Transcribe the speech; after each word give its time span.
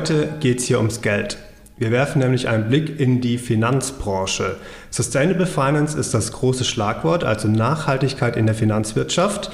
Heute 0.00 0.32
geht 0.40 0.60
es 0.60 0.64
hier 0.64 0.78
ums 0.78 1.02
Geld. 1.02 1.36
Wir 1.76 1.90
werfen 1.90 2.20
nämlich 2.20 2.48
einen 2.48 2.68
Blick 2.68 2.98
in 2.98 3.20
die 3.20 3.36
Finanzbranche. 3.36 4.56
Sustainable 4.88 5.44
Finance 5.44 5.98
ist 5.98 6.14
das 6.14 6.32
große 6.32 6.64
Schlagwort, 6.64 7.22
also 7.22 7.48
Nachhaltigkeit 7.48 8.34
in 8.34 8.46
der 8.46 8.54
Finanzwirtschaft. 8.54 9.50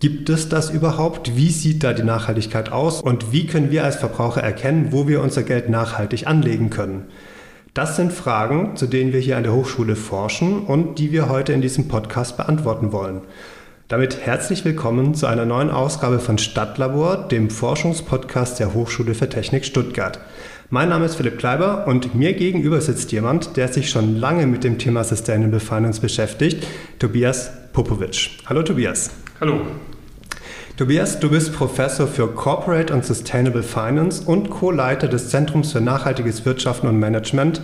Gibt 0.00 0.30
es 0.30 0.48
das 0.48 0.70
überhaupt? 0.70 1.36
Wie 1.36 1.48
sieht 1.48 1.84
da 1.84 1.92
die 1.92 2.02
Nachhaltigkeit 2.02 2.72
aus? 2.72 3.02
Und 3.02 3.30
wie 3.30 3.46
können 3.46 3.70
wir 3.70 3.84
als 3.84 3.94
Verbraucher 3.94 4.42
erkennen, 4.42 4.88
wo 4.90 5.06
wir 5.06 5.22
unser 5.22 5.44
Geld 5.44 5.68
nachhaltig 5.68 6.26
anlegen 6.26 6.70
können? 6.70 7.04
Das 7.72 7.94
sind 7.94 8.12
Fragen, 8.12 8.74
zu 8.74 8.88
denen 8.88 9.12
wir 9.12 9.20
hier 9.20 9.36
an 9.36 9.44
der 9.44 9.54
Hochschule 9.54 9.94
forschen 9.94 10.64
und 10.64 10.98
die 10.98 11.12
wir 11.12 11.28
heute 11.28 11.52
in 11.52 11.62
diesem 11.62 11.86
Podcast 11.86 12.36
beantworten 12.36 12.90
wollen. 12.90 13.20
Damit 13.88 14.16
herzlich 14.24 14.64
willkommen 14.64 15.14
zu 15.14 15.26
einer 15.26 15.44
neuen 15.44 15.70
Ausgabe 15.70 16.18
von 16.18 16.38
Stadtlabor, 16.38 17.28
dem 17.28 17.50
Forschungspodcast 17.50 18.58
der 18.58 18.72
Hochschule 18.72 19.14
für 19.14 19.28
Technik 19.28 19.66
Stuttgart. 19.66 20.18
Mein 20.70 20.88
Name 20.88 21.04
ist 21.04 21.16
Philipp 21.16 21.36
Kleiber 21.36 21.86
und 21.86 22.14
mir 22.14 22.32
gegenüber 22.32 22.80
sitzt 22.80 23.12
jemand, 23.12 23.58
der 23.58 23.68
sich 23.68 23.90
schon 23.90 24.16
lange 24.16 24.46
mit 24.46 24.64
dem 24.64 24.78
Thema 24.78 25.04
Sustainable 25.04 25.60
Finance 25.60 26.00
beschäftigt, 26.00 26.66
Tobias 26.98 27.50
Popovic. 27.74 28.30
Hallo 28.46 28.62
Tobias. 28.62 29.10
Hallo. 29.38 29.60
Tobias, 30.78 31.20
du 31.20 31.28
bist 31.28 31.52
Professor 31.52 32.06
für 32.06 32.28
Corporate 32.28 32.90
und 32.90 33.04
Sustainable 33.04 33.62
Finance 33.62 34.24
und 34.24 34.48
Co-Leiter 34.48 35.08
des 35.08 35.28
Zentrums 35.28 35.72
für 35.72 35.82
nachhaltiges 35.82 36.46
Wirtschaften 36.46 36.88
und 36.88 36.98
Management. 36.98 37.60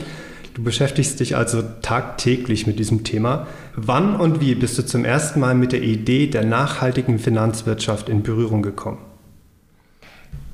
Du 0.61 0.65
beschäftigst 0.65 1.19
dich 1.21 1.39
also 1.39 1.63
tagtäglich 1.81 2.67
mit 2.67 2.79
diesem 2.79 3.03
Thema. 3.03 3.47
Wann 3.77 4.15
und 4.15 4.43
wie 4.43 4.55
bist 4.55 4.77
du 4.77 4.85
zum 4.85 5.07
ersten 5.07 5.41
Mal 5.41 5.55
mit 5.55 5.73
der 5.73 5.81
Idee 5.81 6.27
der 6.27 6.45
nachhaltigen 6.45 7.19
Finanzwirtschaft 7.19 8.11
in 8.11 8.23
Berührung 8.23 8.61
gekommen? 8.61 8.99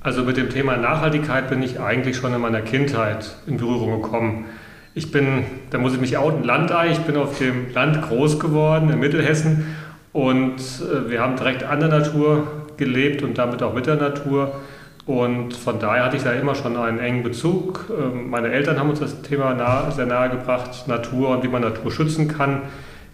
Also 0.01 0.23
mit 0.23 0.37
dem 0.37 0.49
Thema 0.49 0.77
Nachhaltigkeit 0.77 1.51
bin 1.51 1.61
ich 1.61 1.81
eigentlich 1.81 2.19
schon 2.19 2.33
in 2.33 2.41
meiner 2.41 2.61
Kindheit 2.61 3.35
in 3.49 3.57
Berührung 3.57 4.01
gekommen. 4.01 4.45
Ich 4.95 5.11
bin, 5.11 5.43
da 5.71 5.79
muss 5.79 5.93
ich 5.93 6.01
mich 6.01 6.17
outen, 6.17 6.45
Landei. 6.45 6.93
Ich 6.93 7.01
bin 7.01 7.17
auf 7.17 7.37
dem 7.41 7.73
Land 7.75 8.01
groß 8.03 8.39
geworden, 8.39 8.91
in 8.91 9.01
Mittelhessen 9.01 9.75
und 10.13 10.61
äh, 10.61 11.11
wir 11.11 11.21
haben 11.21 11.35
direkt 11.35 11.65
an 11.65 11.81
der 11.81 11.89
Natur 11.89 12.47
gelebt 12.77 13.25
und 13.25 13.39
damit 13.39 13.61
auch 13.61 13.75
mit 13.75 13.87
der 13.87 13.97
Natur. 13.97 14.55
Und 15.07 15.55
von 15.55 15.79
daher 15.79 16.05
hatte 16.05 16.17
ich 16.17 16.25
da 16.25 16.33
immer 16.33 16.57
schon 16.57 16.77
einen 16.77 16.99
engen 16.99 17.23
Bezug. 17.23 17.87
Ähm, 17.91 18.29
meine 18.29 18.51
Eltern 18.51 18.79
haben 18.79 18.91
uns 18.91 18.99
das 18.99 19.23
Thema 19.23 19.55
nah, 19.55 19.91
sehr 19.93 20.07
nahe 20.07 20.31
gebracht, 20.31 20.89
Natur 20.89 21.31
und 21.31 21.45
wie 21.45 21.49
man 21.49 21.63
Natur 21.63 21.93
schützen 21.93 22.27
kann. 22.27 22.63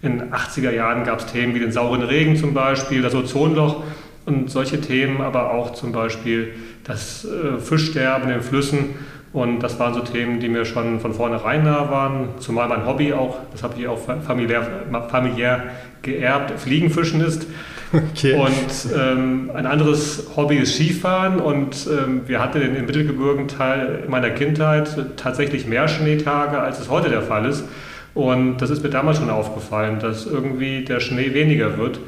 In 0.00 0.18
den 0.18 0.32
80er 0.32 0.70
Jahren 0.70 1.04
gab 1.04 1.20
es 1.20 1.26
Themen 1.26 1.54
wie 1.54 1.60
den 1.60 1.70
sauren 1.70 2.02
Regen 2.02 2.36
zum 2.36 2.54
Beispiel, 2.54 3.02
das 3.02 3.14
Ozonloch 3.14 3.84
und 4.24 4.50
solche 4.50 4.80
Themen, 4.80 5.20
aber 5.20 5.52
auch 5.52 5.74
zum 5.74 5.92
Beispiel 5.92 6.54
das 6.84 7.26
äh, 7.26 7.60
Fischsterben 7.60 8.28
in 8.28 8.34
den 8.36 8.42
Flüssen. 8.42 8.94
Und 9.34 9.60
das 9.60 9.78
waren 9.78 9.94
so 9.94 10.00
Themen, 10.00 10.40
die 10.40 10.48
mir 10.48 10.64
schon 10.64 10.98
von 11.00 11.14
vornherein 11.14 11.64
nah 11.64 11.90
waren. 11.90 12.28
Zumal 12.38 12.68
mein 12.68 12.86
Hobby 12.86 13.12
auch, 13.12 13.38
das 13.50 13.62
habe 13.62 13.74
ich 13.78 13.86
auch 13.86 13.98
familiär, 13.98 14.62
familiär 15.10 15.64
geerbt, 16.02 16.58
Fliegenfischen 16.58 17.20
ist. 17.22 17.46
Okay. 17.92 18.34
Und 18.34 18.94
ähm, 18.96 19.50
ein 19.54 19.66
anderes 19.66 20.28
Hobby 20.36 20.56
ist 20.56 20.74
Skifahren. 20.74 21.40
Und 21.40 21.86
ähm, 21.86 22.22
wir 22.26 22.40
hatten 22.40 22.62
in 22.62 22.74
den 22.74 22.86
Mittelgebirgenteil 22.86 24.04
meiner 24.08 24.30
Kindheit 24.30 24.96
tatsächlich 25.16 25.66
mehr 25.66 25.88
Schneetage, 25.88 26.58
als 26.58 26.80
es 26.80 26.88
heute 26.88 27.10
der 27.10 27.22
Fall 27.22 27.46
ist. 27.46 27.64
Und 28.14 28.58
das 28.58 28.70
ist 28.70 28.82
mir 28.82 28.90
damals 28.90 29.18
schon 29.18 29.30
aufgefallen, 29.30 29.98
dass 29.98 30.26
irgendwie 30.26 30.84
der 30.84 31.00
Schnee 31.00 31.34
weniger 31.34 31.78
wird. 31.78 32.00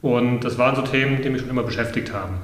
Und 0.00 0.40
das 0.40 0.58
waren 0.58 0.76
so 0.76 0.82
Themen, 0.82 1.22
die 1.22 1.30
mich 1.30 1.40
schon 1.40 1.50
immer 1.50 1.62
beschäftigt 1.62 2.12
haben. 2.12 2.34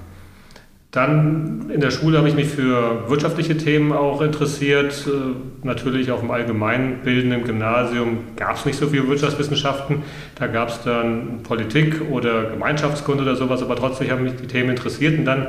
Dann 0.94 1.70
in 1.70 1.80
der 1.80 1.90
Schule 1.90 2.18
habe 2.18 2.28
ich 2.28 2.36
mich 2.36 2.46
für 2.46 3.08
wirtschaftliche 3.08 3.56
Themen 3.56 3.90
auch 3.90 4.22
interessiert. 4.22 5.04
Äh, 5.08 5.66
natürlich 5.66 6.12
auf 6.12 6.20
dem 6.20 6.30
allgemeinbildenden 6.30 7.42
Gymnasium 7.42 8.18
gab 8.36 8.54
es 8.54 8.64
nicht 8.64 8.78
so 8.78 8.86
viele 8.86 9.08
Wirtschaftswissenschaften. 9.08 10.04
Da 10.36 10.46
gab 10.46 10.68
es 10.68 10.84
dann 10.84 11.40
Politik 11.42 12.00
oder 12.12 12.44
Gemeinschaftskunde 12.44 13.24
oder 13.24 13.34
sowas, 13.34 13.60
aber 13.60 13.74
trotzdem 13.74 14.08
haben 14.08 14.22
mich 14.22 14.36
die 14.36 14.46
Themen 14.46 14.70
interessiert. 14.70 15.18
Und 15.18 15.24
dann 15.24 15.48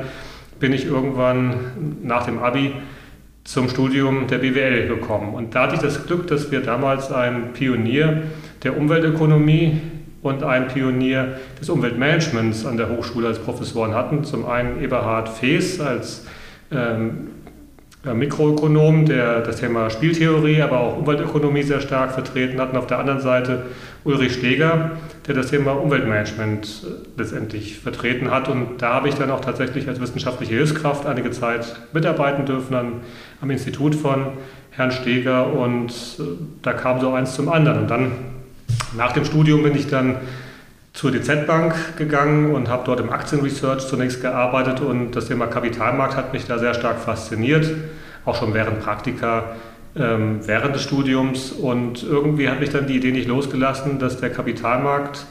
bin 0.58 0.72
ich 0.72 0.84
irgendwann 0.84 1.54
nach 2.02 2.26
dem 2.26 2.40
Abi 2.40 2.72
zum 3.44 3.68
Studium 3.68 4.26
der 4.26 4.38
BWL 4.38 4.88
gekommen. 4.88 5.32
Und 5.32 5.54
da 5.54 5.62
hatte 5.62 5.76
ich 5.76 5.80
das 5.80 6.08
Glück, 6.08 6.26
dass 6.26 6.50
wir 6.50 6.60
damals 6.60 7.12
einen 7.12 7.52
Pionier 7.52 8.24
der 8.64 8.76
Umweltökonomie 8.76 9.80
und 10.26 10.42
ein 10.42 10.68
Pionier 10.68 11.38
des 11.60 11.68
Umweltmanagements 11.68 12.66
an 12.66 12.76
der 12.76 12.88
Hochschule 12.90 13.28
als 13.28 13.38
Professoren 13.38 13.94
hatten. 13.94 14.24
Zum 14.24 14.46
einen 14.46 14.82
Eberhard 14.82 15.28
Fees 15.28 15.80
als 15.80 16.26
ähm, 16.70 17.28
Mikroökonom, 18.14 19.06
der 19.06 19.40
das 19.40 19.56
Thema 19.56 19.90
Spieltheorie, 19.90 20.62
aber 20.62 20.78
auch 20.80 20.98
Umweltökonomie 20.98 21.62
sehr 21.62 21.80
stark 21.80 22.12
vertreten 22.12 22.60
hat. 22.60 22.70
Und 22.70 22.76
auf 22.76 22.86
der 22.86 22.98
anderen 22.98 23.20
Seite 23.20 23.64
Ulrich 24.04 24.34
Steger, 24.34 24.92
der 25.26 25.34
das 25.34 25.48
Thema 25.48 25.72
Umweltmanagement 25.72 26.84
äh, 26.84 27.18
letztendlich 27.18 27.78
vertreten 27.78 28.30
hat. 28.30 28.48
Und 28.48 28.80
da 28.82 28.94
habe 28.94 29.08
ich 29.08 29.14
dann 29.14 29.30
auch 29.30 29.40
tatsächlich 29.40 29.88
als 29.88 30.00
wissenschaftliche 30.00 30.54
Hilfskraft 30.54 31.06
einige 31.06 31.30
Zeit 31.30 31.76
mitarbeiten 31.92 32.46
dürfen 32.46 32.74
an, 32.74 32.92
am 33.40 33.50
Institut 33.50 33.94
von 33.94 34.28
Herrn 34.70 34.92
Steger. 34.92 35.52
Und 35.52 35.90
äh, 36.18 36.22
da 36.62 36.72
kam 36.72 37.00
so 37.00 37.12
eins 37.12 37.34
zum 37.34 37.48
anderen. 37.48 37.80
Und 37.80 37.90
dann 37.90 38.12
nach 38.96 39.12
dem 39.12 39.24
Studium 39.24 39.62
bin 39.62 39.74
ich 39.74 39.88
dann 39.88 40.16
zur 40.92 41.12
DZ 41.12 41.46
Bank 41.46 41.74
gegangen 41.98 42.54
und 42.54 42.68
habe 42.68 42.84
dort 42.86 43.00
im 43.00 43.10
Aktienresearch 43.10 43.86
zunächst 43.86 44.22
gearbeitet 44.22 44.80
und 44.80 45.12
das 45.12 45.26
Thema 45.26 45.46
Kapitalmarkt 45.46 46.16
hat 46.16 46.32
mich 46.32 46.46
da 46.46 46.58
sehr 46.58 46.72
stark 46.72 47.00
fasziniert, 47.00 47.70
auch 48.24 48.36
schon 48.36 48.54
während 48.54 48.80
Praktika, 48.80 49.56
ähm, 49.94 50.40
während 50.46 50.74
des 50.74 50.82
Studiums. 50.82 51.52
Und 51.52 52.02
irgendwie 52.02 52.48
hat 52.48 52.60
mich 52.60 52.70
dann 52.70 52.86
die 52.86 52.96
Idee 52.96 53.12
nicht 53.12 53.28
losgelassen, 53.28 53.98
dass 53.98 54.18
der 54.20 54.30
Kapitalmarkt, 54.30 55.26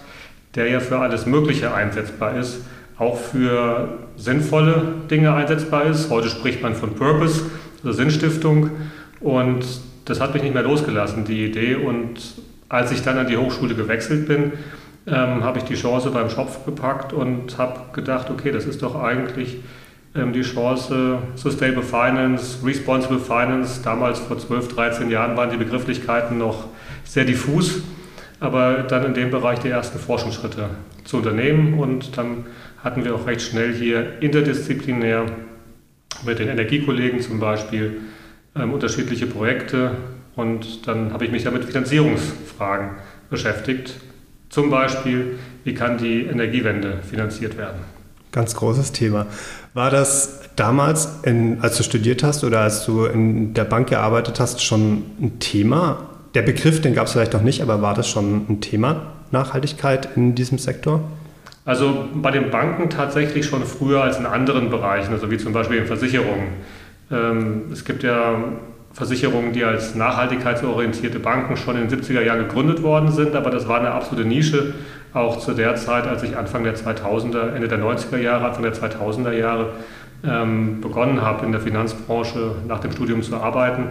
der 0.54 0.70
ja 0.70 0.80
für 0.80 1.00
alles 1.00 1.26
Mögliche 1.26 1.74
einsetzbar 1.74 2.38
ist, 2.38 2.62
auch 2.98 3.18
für 3.18 3.90
sinnvolle 4.18 4.84
Dinge 5.10 5.34
einsetzbar 5.34 5.86
ist. 5.86 6.10
Heute 6.10 6.30
spricht 6.30 6.62
man 6.62 6.76
von 6.76 6.96
Purpose, 6.96 7.42
also 7.84 7.92
Sinnstiftung. 7.92 8.70
Und 9.20 9.66
das 10.06 10.22
hat 10.22 10.34
mich 10.34 10.44
nicht 10.44 10.54
mehr 10.54 10.64
losgelassen, 10.64 11.26
die 11.26 11.44
Idee. 11.44 11.76
Und 11.76 12.20
als 12.70 12.92
ich 12.92 13.02
dann 13.02 13.18
an 13.18 13.28
die 13.28 13.38
Hochschule 13.38 13.76
gewechselt 13.76 14.28
bin, 14.28 14.54
ähm, 15.08 15.44
habe 15.44 15.60
ich 15.60 15.66
die 15.66 15.76
Chance 15.76 16.10
beim 16.12 16.30
Schopf 16.30 16.66
gepackt 16.66 17.14
und 17.14 17.58
habe 17.58 17.80
gedacht, 17.94 18.30
okay, 18.30 18.52
das 18.52 18.66
ist 18.66 18.82
doch 18.82 19.02
eigentlich 19.02 19.58
ähm, 20.16 20.34
die 20.34 20.42
Chance, 20.42 21.20
Sustainable 21.36 21.84
Finance, 21.84 22.66
Responsible 22.66 23.20
Finance, 23.20 23.82
damals 23.84 24.20
vor 24.20 24.40
12, 24.40 24.74
13 24.74 25.10
Jahren 25.12 25.38
waren 25.38 25.52
die 25.52 25.58
Begrifflichkeiten 25.58 26.38
noch 26.38 26.66
sehr 27.04 27.26
diffus, 27.26 27.84
aber 28.40 28.84
dann 28.84 29.06
in 29.06 29.14
dem 29.14 29.30
Bereich 29.30 29.60
die 29.60 29.70
ersten 29.70 30.00
Forschungsschritte 30.00 30.70
zu 31.04 31.18
unternehmen 31.18 31.78
und 31.80 32.18
dann 32.18 32.46
hatten 32.84 33.04
wir 33.04 33.14
auch 33.16 33.28
recht 33.28 33.42
schnell 33.42 33.74
hier 33.74 34.22
interdisziplinär 34.22 35.26
mit 36.26 36.40
den 36.40 36.48
Energiekollegen 36.48 37.20
zum 37.20 37.40
Beispiel 37.40 38.02
ähm, 38.56 38.74
unterschiedliche 38.74 39.28
Projekte 39.28 39.92
und 40.36 40.88
dann 40.88 41.14
habe 41.14 41.26
ich 41.26 41.32
mich 41.32 41.44
ja 41.44 41.52
mit 41.52 41.66
Finanzierungsfragen 41.66 42.92
beschäftigt. 43.30 43.96
Zum 44.50 44.70
Beispiel, 44.70 45.38
wie 45.64 45.74
kann 45.74 45.98
die 45.98 46.24
Energiewende 46.26 47.00
finanziert 47.08 47.58
werden? 47.58 47.80
Ganz 48.32 48.56
großes 48.56 48.92
Thema. 48.92 49.28
War 49.74 49.90
das 49.90 50.42
damals, 50.56 51.20
in, 51.24 51.62
als 51.62 51.78
du 51.78 51.84
studiert 51.84 52.24
hast 52.24 52.44
oder 52.44 52.62
als 52.62 52.86
du 52.86 53.06
in 53.06 53.54
der 53.54 53.64
Bank 53.64 53.90
gearbeitet 53.90 54.40
hast, 54.40 54.62
schon 54.62 55.04
ein 55.22 55.40
Thema? 55.40 56.10
Der 56.34 56.42
Begriff, 56.42 56.82
den 56.82 56.94
gab 56.94 57.08
es 57.08 57.14
vielleicht 57.14 57.34
noch 57.34 57.42
nicht, 57.42 57.62
aber 57.62 57.82
war 57.82 57.94
das 57.94 58.10
schon 58.10 58.46
ein 58.50 58.62
Thema, 58.62 59.14
Nachhaltigkeit 59.32 60.10
in 60.16 60.36
diesem 60.36 60.58
Sektor? 60.58 61.02
Also 61.64 62.08
bei 62.14 62.30
den 62.30 62.52
Banken 62.52 62.90
tatsächlich 62.90 63.46
schon 63.46 63.64
früher 63.64 64.04
als 64.04 64.20
in 64.20 64.26
anderen 64.26 64.70
Bereichen, 64.70 65.14
also 65.14 65.32
wie 65.32 65.38
zum 65.38 65.52
Beispiel 65.52 65.78
in 65.78 65.88
Versicherungen. 65.88 66.50
Ähm, 67.12 67.64
es 67.72 67.86
gibt 67.86 68.04
ja 68.04 68.36
Versicherungen, 68.96 69.52
die 69.52 69.66
als 69.66 69.94
nachhaltigkeitsorientierte 69.94 71.20
Banken 71.20 71.58
schon 71.58 71.76
in 71.76 71.90
den 71.90 72.00
70er 72.00 72.22
Jahren 72.22 72.48
gegründet 72.48 72.82
worden 72.82 73.12
sind, 73.12 73.36
aber 73.36 73.50
das 73.50 73.68
war 73.68 73.80
eine 73.80 73.92
absolute 73.92 74.26
Nische, 74.26 74.74
auch 75.14 75.38
zu 75.38 75.54
der 75.54 75.76
Zeit, 75.76 76.08
als 76.08 76.24
ich 76.24 76.38
Anfang 76.38 76.64
der 76.64 76.78
2000er, 76.78 77.54
Ende 77.54 77.68
der 77.68 77.80
90er 77.80 78.18
Jahre, 78.18 78.46
Anfang 78.46 78.64
der 78.64 78.74
2000er 78.74 79.34
Jahre 79.34 79.74
ähm, 80.26 80.80
begonnen 80.80 81.22
habe, 81.22 81.46
in 81.46 81.52
der 81.52 81.60
Finanzbranche 81.60 82.56
nach 82.70 82.80
dem 82.80 82.94
Studium 82.94 83.22
zu 83.22 83.36
arbeiten. 83.36 83.88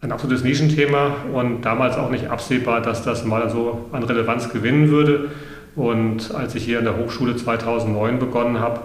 Ein 0.00 0.10
absolutes 0.10 0.44
Nischenthema 0.44 1.12
und 1.32 1.62
damals 1.62 1.96
auch 1.96 2.10
nicht 2.10 2.28
absehbar, 2.28 2.82
dass 2.82 3.04
das 3.04 3.24
mal 3.24 3.48
so 3.50 3.86
an 3.92 4.02
Relevanz 4.02 4.48
gewinnen 4.48 4.90
würde. 4.90 5.28
Und 5.76 6.34
als 6.34 6.56
ich 6.56 6.64
hier 6.64 6.78
an 6.78 6.84
der 6.84 6.96
Hochschule 6.96 7.36
2009 7.36 8.18
begonnen 8.18 8.58
habe 8.58 8.80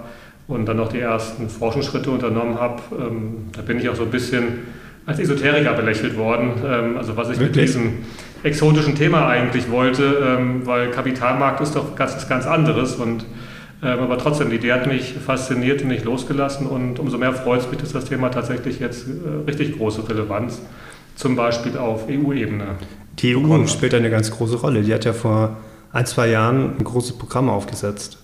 und 0.47 0.67
dann 0.67 0.77
noch 0.77 0.89
die 0.89 0.99
ersten 0.99 1.49
Forschungsschritte 1.49 2.11
unternommen 2.11 2.59
habe, 2.59 2.81
ähm, 2.99 3.47
da 3.51 3.63
bin 3.63 3.79
ich 3.79 3.89
auch 3.89 3.95
so 3.95 4.03
ein 4.03 4.11
bisschen 4.11 4.59
als 5.05 5.19
Esoteriker 5.19 5.73
belächelt 5.73 6.17
worden. 6.17 6.53
Ähm, 6.65 6.97
also 6.97 7.15
was 7.17 7.29
ich 7.29 7.39
Wirklich? 7.39 7.55
mit 7.55 7.67
diesem 7.67 7.93
exotischen 8.43 8.95
Thema 8.95 9.27
eigentlich 9.27 9.69
wollte, 9.71 10.37
ähm, 10.37 10.65
weil 10.65 10.91
Kapitalmarkt 10.91 11.61
ist 11.61 11.75
doch 11.75 11.95
ganz, 11.95 12.27
ganz 12.27 12.45
anderes 12.45 12.95
und 12.95 13.25
Ähm, 13.83 13.99
aber 13.99 14.17
trotzdem, 14.17 14.49
die 14.49 14.55
Idee 14.55 14.71
hat 14.71 14.87
mich 14.87 15.13
fasziniert 15.13 15.81
und 15.81 15.89
nicht 15.89 16.05
losgelassen 16.05 16.67
und 16.67 16.99
umso 16.99 17.17
mehr 17.17 17.33
freut 17.33 17.59
es 17.61 17.69
mich, 17.69 17.81
dass 17.81 17.91
das 17.91 18.05
Thema 18.05 18.29
tatsächlich 18.29 18.79
jetzt 18.79 19.07
äh, 19.07 19.45
richtig 19.45 19.77
große 19.77 20.07
Relevanz, 20.07 20.61
zum 21.15 21.35
Beispiel 21.35 21.77
auf 21.77 22.07
EU-Ebene. 22.09 22.77
Die 23.19 23.35
EU 23.35 23.67
spielt 23.67 23.93
eine 23.93 24.09
ganz 24.09 24.31
große 24.31 24.55
Rolle. 24.55 24.81
Die 24.81 24.93
hat 24.93 25.05
ja 25.05 25.13
vor 25.13 25.57
ein, 25.91 26.05
zwei 26.05 26.29
Jahren 26.29 26.77
ein 26.77 26.83
großes 26.83 27.17
Programm 27.17 27.49
aufgesetzt. 27.49 28.19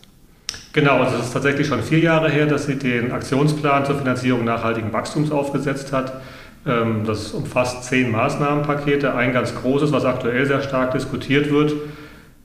Genau, 0.72 1.00
also 1.02 1.18
es 1.18 1.26
ist 1.26 1.34
tatsächlich 1.34 1.68
schon 1.68 1.84
vier 1.84 2.00
Jahre 2.00 2.30
her, 2.30 2.46
dass 2.46 2.66
sie 2.66 2.78
den 2.78 3.12
Aktionsplan 3.12 3.86
zur 3.86 3.96
Finanzierung 3.96 4.46
nachhaltigen 4.46 4.94
Wachstums 4.94 5.32
aufgesetzt 5.32 5.92
hat. 5.92 6.22
Ähm, 6.66 7.04
das 7.06 7.32
umfasst 7.32 7.84
zehn 7.86 8.12
Maßnahmenpakete. 8.12 9.16
Ein 9.16 9.34
ganz 9.34 9.56
großes, 9.56 9.92
was 9.92 10.06
aktuell 10.06 10.46
sehr 10.46 10.62
stark 10.62 10.92
diskutiert 10.92 11.52
wird, 11.52 11.74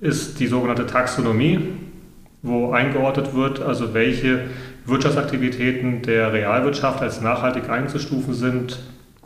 ist 0.01 0.39
die 0.39 0.47
sogenannte 0.47 0.87
Taxonomie, 0.87 1.61
wo 2.43 2.73
eingeordnet 2.73 3.35
wird, 3.35 3.61
also 3.61 3.95
welche 3.95 4.41
Wirtschaftsaktivitäten 4.87 6.03
der 6.03 6.33
Realwirtschaft 6.33 7.01
als 7.01 7.21
nachhaltig 7.21 7.71
einzustufen 7.71 8.35
sind 8.35 8.79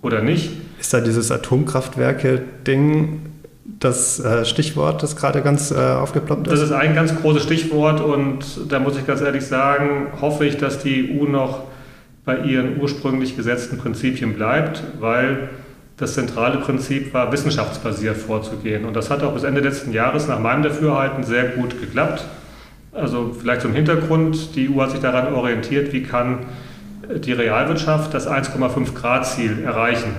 oder 0.02 0.22
nicht. 0.22 0.52
Ist 0.80 0.94
da 0.94 1.00
dieses 1.00 1.30
Atomkraftwerke-Ding 1.32 3.20
das 3.80 4.20
äh, 4.20 4.44
Stichwort, 4.44 5.02
das 5.02 5.16
gerade 5.16 5.42
ganz 5.42 5.70
äh, 5.70 5.74
aufgeploppt 5.74 6.46
ist? 6.46 6.52
Das 6.52 6.62
ist 6.62 6.72
ein 6.72 6.94
ganz 6.94 7.14
großes 7.14 7.42
Stichwort 7.42 8.00
und 8.00 8.44
da 8.68 8.78
muss 8.78 8.96
ich 8.96 9.06
ganz 9.06 9.20
ehrlich 9.20 9.44
sagen, 9.44 10.12
hoffe 10.20 10.46
ich, 10.46 10.56
dass 10.56 10.78
die 10.78 11.20
EU 11.20 11.24
noch 11.28 11.64
bei 12.28 12.40
ihren 12.40 12.78
ursprünglich 12.78 13.36
gesetzten 13.36 13.78
Prinzipien 13.78 14.34
bleibt, 14.34 14.82
weil 15.00 15.48
das 15.96 16.12
zentrale 16.12 16.58
Prinzip 16.58 17.14
war, 17.14 17.32
wissenschaftsbasiert 17.32 18.18
vorzugehen. 18.18 18.84
Und 18.84 18.94
das 18.94 19.08
hat 19.08 19.22
auch 19.22 19.32
bis 19.32 19.44
Ende 19.44 19.62
letzten 19.62 19.94
Jahres 19.94 20.28
nach 20.28 20.38
meinem 20.38 20.62
Dafürhalten 20.62 21.24
sehr 21.24 21.44
gut 21.44 21.80
geklappt. 21.80 22.26
Also 22.92 23.34
vielleicht 23.36 23.62
zum 23.62 23.72
Hintergrund, 23.72 24.54
die 24.56 24.68
EU 24.68 24.82
hat 24.82 24.90
sich 24.90 25.00
daran 25.00 25.32
orientiert, 25.32 25.94
wie 25.94 26.02
kann 26.02 26.40
die 27.24 27.32
Realwirtschaft 27.32 28.12
das 28.12 28.28
1,5 28.28 28.92
Grad 28.92 29.26
Ziel 29.26 29.62
erreichen 29.64 30.12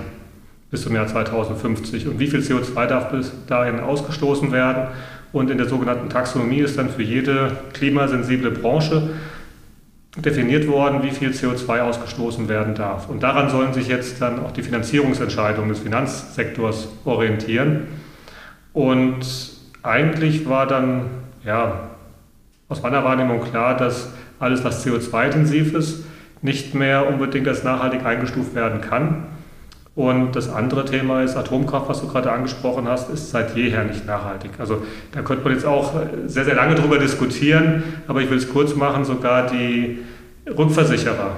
bis 0.72 0.82
zum 0.82 0.92
Jahr 0.96 1.06
2050 1.06 2.08
und 2.08 2.18
wie 2.18 2.26
viel 2.26 2.40
CO2 2.40 2.86
darf 2.86 3.12
bis 3.12 3.30
dahin 3.46 3.78
ausgestoßen 3.78 4.50
werden. 4.50 4.88
Und 5.32 5.48
in 5.48 5.58
der 5.58 5.68
sogenannten 5.68 6.08
Taxonomie 6.08 6.58
ist 6.58 6.76
dann 6.76 6.88
für 6.88 7.04
jede 7.04 7.52
klimasensible 7.72 8.50
Branche 8.50 9.10
definiert 10.16 10.66
worden, 10.66 11.02
wie 11.02 11.10
viel 11.10 11.30
CO2 11.30 11.82
ausgestoßen 11.82 12.48
werden 12.48 12.74
darf. 12.74 13.08
Und 13.08 13.22
daran 13.22 13.48
sollen 13.48 13.72
sich 13.72 13.86
jetzt 13.86 14.20
dann 14.20 14.40
auch 14.40 14.50
die 14.50 14.62
Finanzierungsentscheidungen 14.62 15.68
des 15.68 15.80
Finanzsektors 15.80 16.88
orientieren. 17.04 17.86
Und 18.72 19.24
eigentlich 19.82 20.48
war 20.48 20.66
dann 20.66 21.04
ja, 21.44 21.90
aus 22.68 22.82
meiner 22.82 23.04
Wahrnehmung 23.04 23.40
klar, 23.42 23.76
dass 23.76 24.12
alles, 24.40 24.64
was 24.64 24.84
CO2-intensiv 24.84 25.74
ist, 25.74 26.04
nicht 26.42 26.74
mehr 26.74 27.08
unbedingt 27.08 27.46
als 27.46 27.62
nachhaltig 27.62 28.04
eingestuft 28.04 28.54
werden 28.54 28.80
kann. 28.80 29.26
Und 29.96 30.36
das 30.36 30.48
andere 30.48 30.84
Thema 30.84 31.22
ist 31.22 31.36
Atomkraft, 31.36 31.88
was 31.88 32.00
du 32.00 32.06
gerade 32.06 32.30
angesprochen 32.30 32.86
hast, 32.86 33.10
ist 33.10 33.30
seit 33.30 33.56
jeher 33.56 33.84
nicht 33.84 34.06
nachhaltig. 34.06 34.52
Also 34.58 34.82
da 35.12 35.22
könnte 35.22 35.42
man 35.42 35.52
jetzt 35.52 35.66
auch 35.66 35.92
sehr, 36.26 36.44
sehr 36.44 36.54
lange 36.54 36.76
drüber 36.76 36.98
diskutieren, 36.98 37.82
aber 38.06 38.22
ich 38.22 38.30
will 38.30 38.38
es 38.38 38.48
kurz 38.48 38.76
machen, 38.76 39.04
sogar 39.04 39.48
die 39.48 39.98
Rückversicherer, 40.46 41.36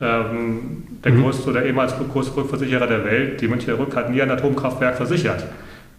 ähm, 0.00 0.84
der 1.04 1.12
mhm. 1.12 1.22
größte 1.22 1.50
oder 1.50 1.64
ehemals 1.64 1.94
größte 2.12 2.36
Rückversicherer 2.36 2.86
der 2.86 3.04
Welt, 3.04 3.40
die 3.40 3.48
Münchner 3.48 3.78
Rück, 3.78 3.94
hat 3.96 4.10
nie 4.10 4.22
ein 4.22 4.30
Atomkraftwerk 4.30 4.96
versichert. 4.96 5.44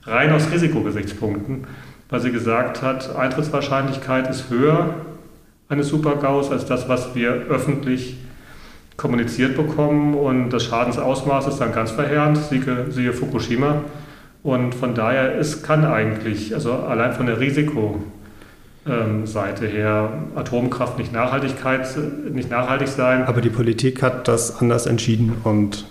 Rein 0.04 0.32
aus 0.32 0.50
Risikogesichtspunkten, 0.52 1.68
weil 2.10 2.20
sie 2.22 2.32
gesagt 2.32 2.82
hat, 2.82 3.16
Eintrittswahrscheinlichkeit 3.16 4.30
ist 4.30 4.50
höher 4.50 4.96
eines 5.68 5.90
Supergaus 5.90 6.52
als 6.52 6.66
das, 6.66 6.88
was 6.88 7.14
wir 7.16 7.32
öffentlich 7.50 8.18
kommuniziert 9.00 9.56
bekommen 9.56 10.14
und 10.14 10.50
das 10.50 10.66
Schadensausmaß 10.66 11.48
ist 11.48 11.58
dann 11.60 11.72
ganz 11.72 11.92
verheerend, 11.92 12.38
siehe, 12.38 12.88
siehe 12.90 13.14
Fukushima. 13.14 13.82
Und 14.44 14.76
von 14.76 14.94
daher, 14.94 15.38
es 15.38 15.64
kann 15.64 15.86
eigentlich, 15.86 16.54
also 16.54 16.74
allein 16.74 17.14
von 17.14 17.26
der 17.26 17.40
Risikoseite 17.40 18.08
her, 19.68 20.12
Atomkraft 20.36 20.98
nicht, 20.98 21.14
Nachhaltigkeit, 21.14 21.88
nicht 22.30 22.52
nachhaltig 22.52 22.90
sein. 22.90 23.24
Aber 23.24 23.40
die 23.42 23.50
Politik 23.50 24.02
hat 24.04 24.28
das 24.28 24.60
anders 24.60 24.86
entschieden 24.86 25.34
und. 25.46 25.86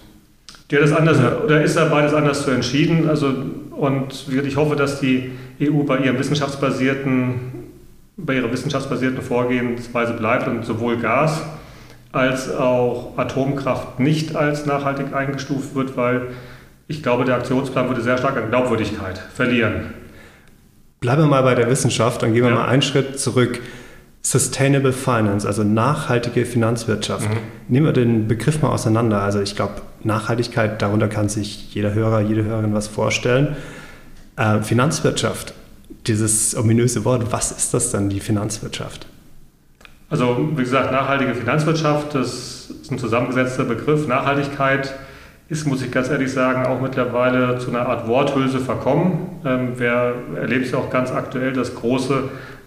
Die 0.70 0.76
hat 0.76 0.82
das 0.82 0.92
anders, 0.92 1.18
ja. 1.18 1.38
oder 1.42 1.62
ist 1.62 1.78
dabei, 1.78 2.02
das 2.02 2.12
anders 2.12 2.44
zu 2.44 2.50
entschieden. 2.50 3.08
Also, 3.08 3.32
und 3.70 4.26
ich 4.28 4.56
hoffe, 4.56 4.76
dass 4.76 5.00
die 5.00 5.30
EU 5.62 5.82
bei 5.84 5.96
ihrem 5.98 6.18
wissenschaftsbasierten, 6.18 7.34
bei 8.18 8.34
ihrer 8.34 8.52
wissenschaftsbasierten 8.52 9.22
Vorgehensweise 9.22 10.12
bleibt 10.12 10.46
und 10.46 10.66
sowohl 10.66 10.98
Gas 10.98 11.42
als 12.12 12.54
auch 12.54 13.16
Atomkraft 13.16 14.00
nicht 14.00 14.34
als 14.34 14.66
nachhaltig 14.66 15.14
eingestuft 15.14 15.74
wird, 15.74 15.96
weil 15.96 16.28
ich 16.86 17.02
glaube, 17.02 17.24
der 17.24 17.36
Aktionsplan 17.36 17.88
würde 17.88 18.00
sehr 18.00 18.16
stark 18.16 18.36
an 18.36 18.48
Glaubwürdigkeit 18.48 19.18
verlieren. 19.34 19.92
Bleiben 21.00 21.22
wir 21.22 21.28
mal 21.28 21.42
bei 21.42 21.54
der 21.54 21.70
Wissenschaft 21.70 22.22
und 22.22 22.32
gehen 22.32 22.42
wir 22.42 22.50
ja. 22.50 22.56
mal 22.56 22.68
einen 22.68 22.82
Schritt 22.82 23.20
zurück. 23.20 23.60
Sustainable 24.22 24.92
Finance, 24.92 25.46
also 25.46 25.62
nachhaltige 25.62 26.44
Finanzwirtschaft. 26.44 27.28
Mhm. 27.28 27.36
Nehmen 27.68 27.86
wir 27.86 27.92
den 27.92 28.26
Begriff 28.26 28.62
mal 28.62 28.70
auseinander. 28.70 29.22
Also 29.22 29.40
ich 29.40 29.54
glaube, 29.54 29.74
Nachhaltigkeit, 30.02 30.82
darunter 30.82 31.08
kann 31.08 31.28
sich 31.28 31.72
jeder 31.74 31.94
Hörer, 31.94 32.20
jede 32.20 32.44
Hörerin 32.44 32.74
was 32.74 32.88
vorstellen. 32.88 33.56
Äh, 34.36 34.62
Finanzwirtschaft, 34.62 35.54
dieses 36.06 36.56
ominöse 36.56 37.04
Wort, 37.04 37.30
was 37.30 37.52
ist 37.52 37.74
das 37.74 37.90
dann, 37.90 38.08
die 38.08 38.20
Finanzwirtschaft? 38.20 39.06
Also 40.10 40.50
wie 40.56 40.62
gesagt, 40.62 40.90
nachhaltige 40.90 41.34
Finanzwirtschaft, 41.34 42.14
das 42.14 42.70
ist 42.70 42.90
ein 42.90 42.98
zusammengesetzter 42.98 43.64
Begriff. 43.64 44.06
Nachhaltigkeit 44.06 44.94
ist, 45.50 45.66
muss 45.66 45.82
ich 45.82 45.90
ganz 45.90 46.08
ehrlich 46.08 46.32
sagen, 46.32 46.66
auch 46.66 46.80
mittlerweile 46.80 47.58
zu 47.58 47.70
einer 47.70 47.86
Art 47.86 48.06
Worthülse 48.06 48.58
verkommen. 48.58 49.40
Ähm, 49.44 49.78
wir 49.78 50.14
erleben 50.36 50.64
es 50.64 50.72
ja 50.72 50.78
auch 50.78 50.90
ganz 50.90 51.10
aktuell, 51.10 51.52
dass 51.52 51.74
große 51.74 52.24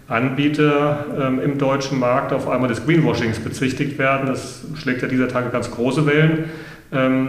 Anbieter 0.08 1.06
ähm, 1.20 1.40
im 1.40 1.58
deutschen 1.58 1.98
Markt 1.98 2.32
auf 2.32 2.48
einmal 2.48 2.68
des 2.68 2.84
Greenwashings 2.84 3.40
bezichtigt 3.40 3.98
werden. 3.98 4.26
Das 4.26 4.64
schlägt 4.74 5.02
ja 5.02 5.08
dieser 5.08 5.28
Tage 5.28 5.50
ganz 5.50 5.70
große 5.70 6.06
Wellen. 6.06 6.44
Ähm, 6.92 7.28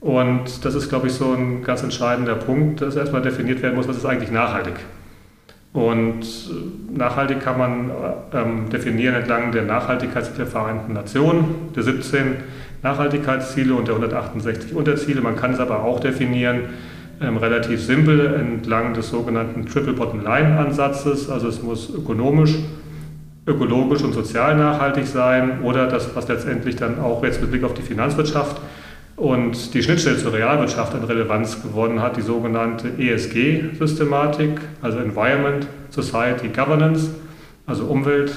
und 0.00 0.64
das 0.64 0.74
ist, 0.74 0.88
glaube 0.88 1.08
ich, 1.08 1.12
so 1.12 1.32
ein 1.32 1.62
ganz 1.62 1.82
entscheidender 1.82 2.34
Punkt, 2.34 2.80
dass 2.80 2.96
erstmal 2.96 3.22
definiert 3.22 3.62
werden 3.62 3.76
muss, 3.76 3.86
was 3.86 3.96
ist 3.96 4.06
eigentlich 4.06 4.30
nachhaltig. 4.30 4.74
Und 5.72 6.22
nachhaltig 6.92 7.40
kann 7.40 7.58
man 7.58 7.90
ähm, 8.32 8.70
definieren 8.70 9.14
entlang 9.14 9.52
der 9.52 9.62
Nachhaltigkeits 9.62 10.34
der 10.34 10.46
Vereinten 10.46 10.92
Nationen, 10.92 11.70
der 11.76 11.84
17 11.84 12.36
Nachhaltigkeitsziele 12.82 13.74
und 13.74 13.86
der 13.86 13.94
168 13.94 14.74
Unterziele. 14.74 15.20
Man 15.20 15.36
kann 15.36 15.52
es 15.52 15.60
aber 15.60 15.84
auch 15.84 16.00
definieren 16.00 16.62
ähm, 17.20 17.36
relativ 17.36 17.84
simpel 17.84 18.34
entlang 18.34 18.94
des 18.94 19.10
sogenannten 19.10 19.66
Triple 19.66 19.92
Bottom 19.92 20.24
Line 20.24 20.58
Ansatzes. 20.58 21.30
Also 21.30 21.46
es 21.46 21.62
muss 21.62 21.94
ökonomisch, 21.94 22.56
ökologisch 23.46 24.02
und 24.02 24.12
sozial 24.12 24.56
nachhaltig 24.56 25.06
sein 25.06 25.60
oder 25.62 25.86
das, 25.86 26.16
was 26.16 26.26
letztendlich 26.26 26.74
dann 26.76 26.98
auch 26.98 27.22
jetzt 27.22 27.40
mit 27.40 27.52
Blick 27.52 27.62
auf 27.62 27.74
die 27.74 27.82
Finanzwirtschaft 27.82 28.60
und 29.20 29.74
die 29.74 29.82
Schnittstelle 29.82 30.16
zur 30.16 30.32
Realwirtschaft 30.32 30.94
an 30.94 31.04
Relevanz 31.04 31.62
gewonnen 31.62 32.00
hat, 32.00 32.16
die 32.16 32.22
sogenannte 32.22 32.88
ESG-Systematik, 32.98 34.58
also 34.80 34.98
Environment, 34.98 35.66
Society, 35.90 36.48
Governance, 36.48 37.10
also 37.66 37.84
Umwelt, 37.84 38.32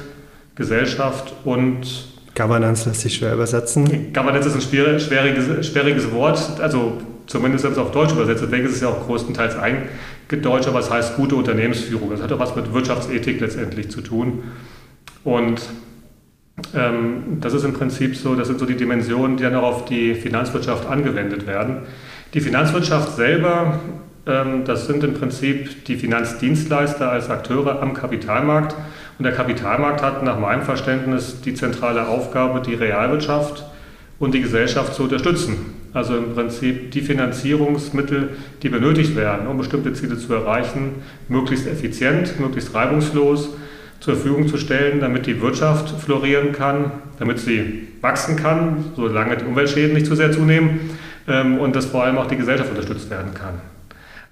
Gesellschaft 0.55 1.33
und 1.45 2.09
Governance 2.35 2.89
lässt 2.89 3.01
sich 3.01 3.15
schwer 3.15 3.33
übersetzen. 3.33 4.11
Governance 4.11 4.49
ist 4.49 4.55
ein 4.55 4.61
schwieriges, 4.61 5.67
schwieriges 5.67 6.11
Wort, 6.11 6.59
also 6.59 6.97
zumindest 7.27 7.63
wenn 7.63 7.71
es 7.71 7.77
auf 7.77 7.91
Deutsch 7.91 8.11
übersetzt, 8.11 8.43
deswegen 8.43 8.65
ist 8.65 8.73
es 8.73 8.81
ja 8.81 8.89
auch 8.89 9.05
größtenteils 9.05 9.55
eingedeutscht, 9.55 10.67
aber 10.67 10.79
es 10.79 10.91
heißt 10.91 11.15
gute 11.15 11.35
Unternehmensführung. 11.35 12.09
Das 12.09 12.21
hat 12.21 12.31
auch 12.33 12.39
was 12.39 12.55
mit 12.57 12.73
Wirtschaftsethik 12.73 13.39
letztendlich 13.39 13.89
zu 13.89 14.01
tun. 14.01 14.43
Und 15.23 15.61
ähm, 16.75 17.39
das 17.41 17.53
ist 17.53 17.63
im 17.63 17.73
Prinzip 17.73 18.15
so, 18.15 18.35
das 18.35 18.47
sind 18.47 18.59
so 18.59 18.65
die 18.65 18.75
Dimensionen, 18.75 19.37
die 19.37 19.43
dann 19.43 19.55
auch 19.55 19.63
auf 19.63 19.85
die 19.85 20.13
Finanzwirtschaft 20.13 20.87
angewendet 20.87 21.47
werden. 21.47 21.77
Die 22.33 22.41
Finanzwirtschaft 22.41 23.15
selber, 23.15 23.79
ähm, 24.27 24.63
das 24.65 24.85
sind 24.85 25.03
im 25.03 25.15
Prinzip 25.15 25.85
die 25.85 25.95
Finanzdienstleister 25.95 27.11
als 27.11 27.29
Akteure 27.29 27.81
am 27.81 27.93
Kapitalmarkt. 27.93 28.75
Und 29.17 29.25
der 29.25 29.33
Kapitalmarkt 29.33 30.01
hat 30.01 30.23
nach 30.23 30.39
meinem 30.39 30.63
Verständnis 30.63 31.41
die 31.41 31.53
zentrale 31.53 32.07
Aufgabe, 32.07 32.61
die 32.61 32.75
Realwirtschaft 32.75 33.63
und 34.19 34.33
die 34.33 34.41
Gesellschaft 34.41 34.93
zu 34.93 35.03
unterstützen. 35.03 35.57
Also 35.93 36.17
im 36.17 36.33
Prinzip 36.33 36.91
die 36.91 37.01
Finanzierungsmittel, 37.01 38.29
die 38.63 38.69
benötigt 38.69 39.15
werden, 39.15 39.47
um 39.47 39.57
bestimmte 39.57 39.93
Ziele 39.93 40.17
zu 40.17 40.33
erreichen, 40.33 41.03
möglichst 41.29 41.67
effizient, 41.67 42.39
möglichst 42.39 42.73
reibungslos 42.73 43.49
zur 44.03 44.15
Verfügung 44.15 44.49
zu 44.49 44.57
stellen, 44.57 44.99
damit 44.99 45.27
die 45.27 45.41
Wirtschaft 45.41 45.89
florieren 46.01 46.51
kann, 46.51 46.91
damit 47.19 47.39
sie 47.39 47.87
wachsen 48.01 48.35
kann, 48.35 48.83
solange 48.97 49.37
die 49.37 49.45
Umweltschäden 49.45 49.93
nicht 49.93 50.07
zu 50.07 50.15
sehr 50.15 50.29
zunehmen 50.29 50.89
ähm, 51.25 51.57
und 51.57 51.73
dass 51.73 51.85
vor 51.85 52.03
allem 52.03 52.17
auch 52.17 52.27
die 52.27 52.35
Gesellschaft 52.35 52.69
unterstützt 52.69 53.09
werden 53.09 53.33
kann. 53.33 53.61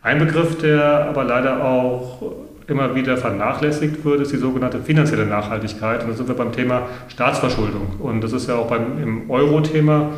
Ein 0.01 0.19
Begriff, 0.19 0.57
der 0.57 1.05
aber 1.07 1.23
leider 1.23 1.63
auch 1.63 2.21
immer 2.67 2.95
wieder 2.95 3.15
vernachlässigt 3.15 4.03
wird, 4.03 4.19
ist 4.19 4.33
die 4.33 4.37
sogenannte 4.37 4.81
finanzielle 4.81 5.25
Nachhaltigkeit. 5.25 6.03
Und 6.03 6.09
da 6.09 6.15
sind 6.17 6.27
wir 6.27 6.35
beim 6.35 6.51
Thema 6.51 6.87
Staatsverschuldung. 7.07 7.95
Und 7.99 8.21
das 8.21 8.33
ist 8.33 8.49
ja 8.49 8.55
auch 8.55 8.67
beim, 8.67 9.01
im 9.01 9.31
Euro-Thema 9.31 10.09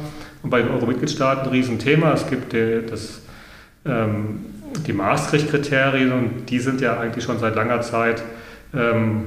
und 0.42 0.50
bei 0.50 0.64
den 0.64 0.72
Euro-Mitgliedstaaten 0.72 1.44
ein 1.44 1.50
Riesenthema. 1.50 2.14
Es 2.14 2.28
gibt 2.28 2.54
die, 2.54 2.80
das, 2.90 3.22
ähm, 3.86 4.46
die 4.88 4.94
Maastricht-Kriterien 4.94 6.12
und 6.12 6.50
die 6.50 6.60
sind 6.60 6.82
ja 6.82 6.98
eigentlich 7.00 7.24
schon 7.24 7.38
seit 7.38 7.56
langer 7.56 7.82
Zeit 7.82 8.24
ähm, 8.74 9.26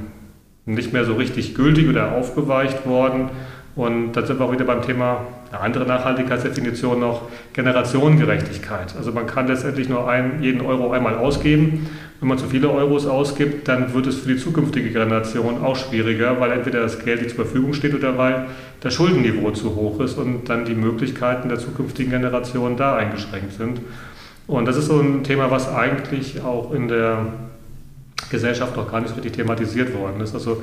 nicht 0.66 0.92
mehr 0.92 1.04
so 1.04 1.14
richtig 1.14 1.54
gültig 1.54 1.88
oder 1.88 2.12
aufgeweicht 2.12 2.87
worden. 2.87 3.30
Und 3.76 4.12
dann 4.12 4.26
sind 4.26 4.38
wir 4.38 4.46
auch 4.46 4.52
wieder 4.52 4.64
beim 4.64 4.82
Thema, 4.82 5.26
eine 5.50 5.61
andere 5.61 5.85
Nachhaltigkeitsdefinition 5.87 6.99
noch, 6.99 7.23
Generationengerechtigkeit. 7.52 8.94
Also 8.96 9.12
man 9.12 9.26
kann 9.26 9.46
letztendlich 9.46 9.88
nur 9.88 10.08
einen, 10.08 10.42
jeden 10.42 10.62
Euro 10.62 10.92
einmal 10.92 11.16
ausgeben. 11.16 11.87
Wenn 12.18 12.30
man 12.30 12.38
zu 12.38 12.46
viele 12.46 12.70
Euros 12.70 13.06
ausgibt, 13.06 13.68
dann 13.68 13.92
wird 13.92 14.06
es 14.06 14.20
für 14.20 14.28
die 14.28 14.38
zukünftige 14.38 14.90
Generation 14.90 15.62
auch 15.62 15.76
schwieriger, 15.76 16.40
weil 16.40 16.52
entweder 16.52 16.80
das 16.80 17.04
Geld 17.04 17.20
nicht 17.23 17.37
zur 17.37 17.44
Verfügung 17.44 17.75
steht 17.75 17.94
oder 17.94 18.16
weil 18.16 18.46
das 18.80 18.94
Schuldenniveau 18.94 19.50
zu 19.50 19.76
hoch 19.76 20.00
ist 20.00 20.16
und 20.16 20.49
dann 20.49 20.64
die 20.64 20.75
Möglichkeiten 20.75 21.50
der 21.50 21.58
zukünftigen 21.58 22.11
Generation 22.11 22.78
da 22.78 22.96
eingeschränkt 22.96 23.52
sind. 23.52 23.80
Und 24.46 24.66
das 24.66 24.76
ist 24.76 24.87
so 24.87 24.99
ein 24.99 25.23
Thema, 25.23 25.50
was 25.50 25.73
eigentlich 25.73 26.40
auch 26.42 26.73
in 26.73 26.88
der 26.88 27.26
Gesellschaft 28.30 28.76
noch 28.76 28.90
gar 28.90 29.00
nicht 29.00 29.11
so 29.11 29.14
richtig 29.14 29.35
thematisiert 29.35 29.94
worden 29.94 30.20
ist. 30.20 30.35
Also 30.35 30.62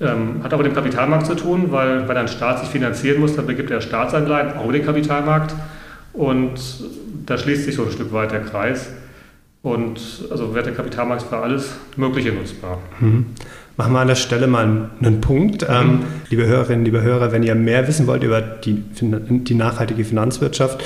ähm, 0.00 0.42
hat 0.42 0.52
auch 0.52 0.58
mit 0.58 0.66
dem 0.66 0.74
Kapitalmarkt 0.74 1.26
zu 1.26 1.34
tun, 1.34 1.70
weil 1.70 2.08
wenn 2.08 2.16
ein 2.16 2.28
Staat 2.28 2.60
sich 2.60 2.68
finanzieren 2.68 3.20
muss, 3.20 3.36
dann 3.36 3.46
begibt 3.46 3.70
er 3.70 3.80
Staatsanleihen 3.80 4.56
auch 4.56 4.72
den 4.72 4.84
Kapitalmarkt 4.84 5.54
und 6.12 6.54
da 7.26 7.38
schließt 7.38 7.64
sich 7.64 7.74
so 7.74 7.84
ein 7.84 7.92
Stück 7.92 8.12
weit 8.12 8.32
der 8.32 8.40
Kreis. 8.40 8.90
Und 9.62 10.24
also 10.28 10.54
wird 10.54 10.66
der 10.66 10.74
Kapitalmarkt 10.74 11.22
für 11.22 11.36
alles 11.36 11.76
Mögliche 11.96 12.32
nutzbar. 12.32 12.78
Mhm. 12.98 13.26
Machen 13.76 13.92
wir 13.92 14.00
an 14.00 14.08
der 14.08 14.16
Stelle 14.16 14.48
mal 14.48 14.90
einen 15.00 15.20
Punkt. 15.20 15.62
Mhm. 15.62 15.74
Ähm, 15.74 15.98
liebe 16.30 16.46
Hörerinnen, 16.46 16.84
liebe 16.84 17.00
Hörer, 17.00 17.30
wenn 17.30 17.44
ihr 17.44 17.54
mehr 17.54 17.86
wissen 17.86 18.08
wollt 18.08 18.24
über 18.24 18.40
die, 18.40 18.82
die 19.00 19.54
nachhaltige 19.54 20.04
Finanzwirtschaft, 20.04 20.82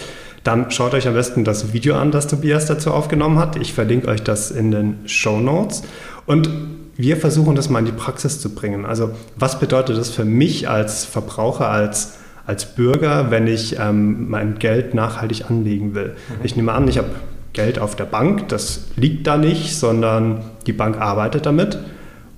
dann 0.46 0.70
schaut 0.70 0.94
euch 0.94 1.08
am 1.08 1.14
besten 1.14 1.44
das 1.44 1.72
Video 1.72 1.96
an, 1.96 2.12
das 2.12 2.28
Tobias 2.28 2.66
dazu 2.66 2.92
aufgenommen 2.92 3.38
hat. 3.38 3.56
Ich 3.56 3.72
verlinke 3.72 4.08
euch 4.08 4.22
das 4.22 4.50
in 4.50 4.70
den 4.70 4.98
Show 5.06 5.40
Notes. 5.40 5.82
Und 6.24 6.48
wir 6.96 7.16
versuchen 7.16 7.56
das 7.56 7.68
mal 7.68 7.80
in 7.80 7.86
die 7.86 7.92
Praxis 7.92 8.40
zu 8.40 8.54
bringen. 8.54 8.86
Also 8.86 9.10
was 9.36 9.58
bedeutet 9.58 9.98
das 9.98 10.10
für 10.10 10.24
mich 10.24 10.68
als 10.68 11.04
Verbraucher, 11.04 11.68
als, 11.68 12.18
als 12.46 12.74
Bürger, 12.74 13.30
wenn 13.30 13.46
ich 13.48 13.78
ähm, 13.78 14.30
mein 14.30 14.58
Geld 14.58 14.94
nachhaltig 14.94 15.50
anlegen 15.50 15.94
will? 15.94 16.14
Mhm. 16.28 16.44
Ich 16.44 16.56
nehme 16.56 16.72
an, 16.72 16.86
ich 16.86 16.98
habe 16.98 17.10
Geld 17.52 17.78
auf 17.78 17.96
der 17.96 18.04
Bank, 18.04 18.48
das 18.48 18.84
liegt 18.96 19.26
da 19.26 19.36
nicht, 19.36 19.74
sondern 19.76 20.42
die 20.66 20.72
Bank 20.72 21.00
arbeitet 21.00 21.46
damit 21.46 21.78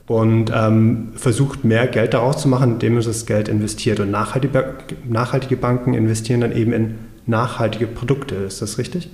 und 0.06 0.50
ähm, 0.54 1.10
versucht 1.14 1.64
mehr 1.64 1.86
Geld 1.86 2.14
daraus 2.14 2.40
zu 2.40 2.48
machen, 2.48 2.74
indem 2.74 2.96
es 2.96 3.04
das 3.04 3.26
Geld 3.26 3.48
investiert. 3.48 4.00
Und 4.00 4.10
nachhaltige, 4.10 4.76
nachhaltige 5.06 5.56
Banken 5.56 5.92
investieren 5.92 6.40
dann 6.40 6.52
eben 6.52 6.72
in 6.72 6.94
nachhaltige 7.28 7.86
Produkte. 7.86 8.34
Ist 8.34 8.60
das 8.62 8.78
richtig? 8.78 9.08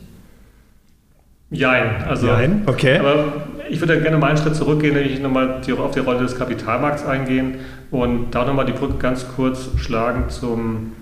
Jein. 1.51 2.05
Also, 2.09 2.27
Jein, 2.27 2.63
okay. 2.67 2.99
Aber 2.99 3.33
ich 3.69 3.81
würde 3.81 4.01
gerne 4.01 4.17
mal 4.19 4.29
einen 4.29 4.39
Schritt 4.39 4.57
zurückgehen, 4.57 4.95
nämlich 4.95 5.21
nochmal 5.21 5.61
auf 5.79 5.91
die 5.93 6.01
Rolle 6.01 6.21
des 6.21 6.37
Kapitalmarkts 6.37 7.05
eingehen 7.05 7.57
und 7.91 8.31
da 8.33 8.45
nochmal 8.45 8.67
die 8.67 8.73
Brücke 8.73 8.95
ganz 8.99 9.27
kurz 9.37 9.69
schlagen 9.77 10.29
zum 10.29 10.93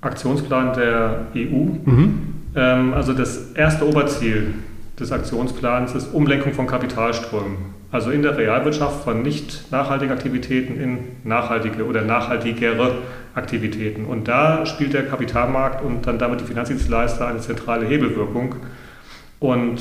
Aktionsplan 0.00 0.74
der 0.74 1.26
EU. 1.34 1.90
Mhm. 1.90 2.18
Ähm, 2.54 2.94
also 2.94 3.12
das 3.12 3.52
erste 3.52 3.86
Oberziel 3.86 4.54
des 4.98 5.12
Aktionsplans 5.12 5.94
ist 5.94 6.12
Umlenkung 6.12 6.52
von 6.52 6.66
Kapitalströmen. 6.66 7.80
Also 7.92 8.10
in 8.10 8.22
der 8.22 8.38
Realwirtschaft 8.38 9.02
von 9.02 9.22
nicht 9.22 9.72
nachhaltigen 9.72 10.12
Aktivitäten 10.12 10.80
in 10.80 10.98
nachhaltige 11.24 11.84
oder 11.84 12.02
nachhaltigere 12.02 12.98
Aktivitäten. 13.34 14.04
Und 14.04 14.28
da 14.28 14.66
spielt 14.66 14.92
der 14.94 15.06
Kapitalmarkt 15.06 15.84
und 15.84 16.06
dann 16.06 16.18
damit 16.18 16.40
die 16.40 16.44
Finanzdienstleister 16.44 17.26
eine 17.26 17.40
zentrale 17.40 17.86
Hebelwirkung. 17.86 18.56
Und 19.38 19.80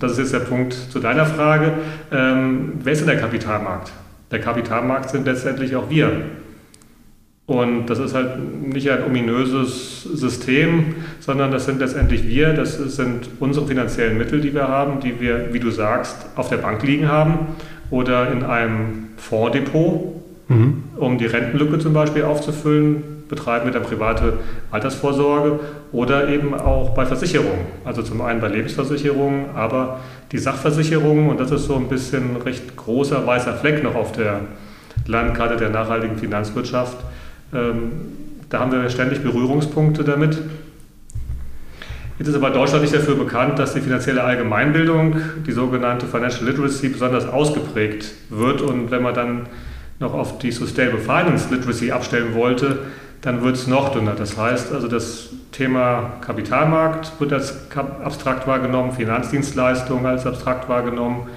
das 0.00 0.12
ist 0.12 0.18
jetzt 0.18 0.32
der 0.34 0.40
Punkt 0.40 0.72
zu 0.72 1.00
deiner 1.00 1.26
Frage. 1.26 1.72
Ähm, 2.12 2.74
wer 2.82 2.92
ist 2.92 3.00
denn 3.00 3.08
der 3.08 3.18
Kapitalmarkt? 3.18 3.92
Der 4.30 4.40
Kapitalmarkt 4.40 5.10
sind 5.10 5.26
letztendlich 5.26 5.74
auch 5.74 5.90
wir. 5.90 6.22
Und 7.46 7.86
das 7.86 7.98
ist 7.98 8.14
halt 8.14 8.38
nicht 8.38 8.88
ein 8.88 9.02
ominöses 9.02 10.04
System, 10.04 10.94
sondern 11.18 11.50
das 11.50 11.64
sind 11.64 11.80
letztendlich 11.80 12.28
wir, 12.28 12.52
das 12.52 12.76
sind 12.76 13.28
unsere 13.40 13.66
finanziellen 13.66 14.16
Mittel, 14.16 14.40
die 14.40 14.54
wir 14.54 14.68
haben, 14.68 15.00
die 15.00 15.18
wir, 15.18 15.52
wie 15.52 15.58
du 15.58 15.72
sagst, 15.72 16.26
auf 16.36 16.48
der 16.48 16.58
Bank 16.58 16.84
liegen 16.84 17.08
haben 17.08 17.56
oder 17.90 18.30
in 18.30 18.44
einem 18.44 19.08
Fondsdepot, 19.16 20.19
mhm. 20.50 20.82
um 20.96 21.16
die 21.16 21.26
Rentenlücke 21.26 21.78
zum 21.78 21.94
Beispiel 21.94 22.24
aufzufüllen 22.24 23.02
betreiben 23.30 23.66
wir 23.66 23.72
dann 23.72 23.84
private 23.84 24.34
Altersvorsorge 24.72 25.60
oder 25.92 26.28
eben 26.28 26.52
auch 26.52 26.90
bei 26.90 27.06
Versicherungen. 27.06 27.64
Also 27.84 28.02
zum 28.02 28.20
einen 28.20 28.40
bei 28.40 28.48
Lebensversicherungen, 28.48 29.50
aber 29.54 30.00
die 30.32 30.38
Sachversicherungen, 30.38 31.30
und 31.30 31.38
das 31.38 31.52
ist 31.52 31.66
so 31.66 31.76
ein 31.76 31.88
bisschen 31.88 32.34
ein 32.34 32.42
recht 32.42 32.76
großer 32.76 33.24
weißer 33.24 33.54
Fleck 33.54 33.84
noch 33.84 33.94
auf 33.94 34.12
der 34.12 34.40
Landkarte 35.06 35.56
der 35.56 35.70
nachhaltigen 35.70 36.18
Finanzwirtschaft, 36.18 36.98
ähm, 37.54 37.92
da 38.50 38.58
haben 38.58 38.72
wir 38.72 38.90
ständig 38.90 39.22
Berührungspunkte 39.22 40.02
damit. 40.02 40.36
Jetzt 42.18 42.28
ist 42.28 42.34
aber 42.34 42.50
Deutschland 42.50 42.82
nicht 42.82 42.94
dafür 42.94 43.14
bekannt, 43.14 43.60
dass 43.60 43.74
die 43.74 43.80
finanzielle 43.80 44.24
Allgemeinbildung, 44.24 45.16
die 45.46 45.52
sogenannte 45.52 46.06
Financial 46.06 46.44
Literacy, 46.44 46.88
besonders 46.88 47.26
ausgeprägt 47.28 48.12
wird. 48.28 48.60
Und 48.60 48.90
wenn 48.90 49.02
man 49.02 49.14
dann 49.14 49.46
noch 50.00 50.14
auf 50.14 50.38
die 50.38 50.50
Sustainable 50.50 50.98
Finance 50.98 51.54
Literacy 51.54 51.92
abstellen 51.92 52.34
wollte, 52.34 52.80
dann 53.20 53.42
wird 53.42 53.56
es 53.56 53.66
noch 53.66 53.92
dünner. 53.92 54.14
Das 54.16 54.36
heißt 54.36 54.72
also, 54.72 54.88
das 54.88 55.28
Thema 55.52 56.14
Kapitalmarkt 56.22 57.12
wird 57.20 57.32
als 57.34 57.70
abstrakt 58.02 58.46
wahrgenommen, 58.46 58.92
Finanzdienstleistungen 58.92 60.06
als 60.06 60.26
abstrakt 60.26 60.68
wahrgenommen. 60.68 61.28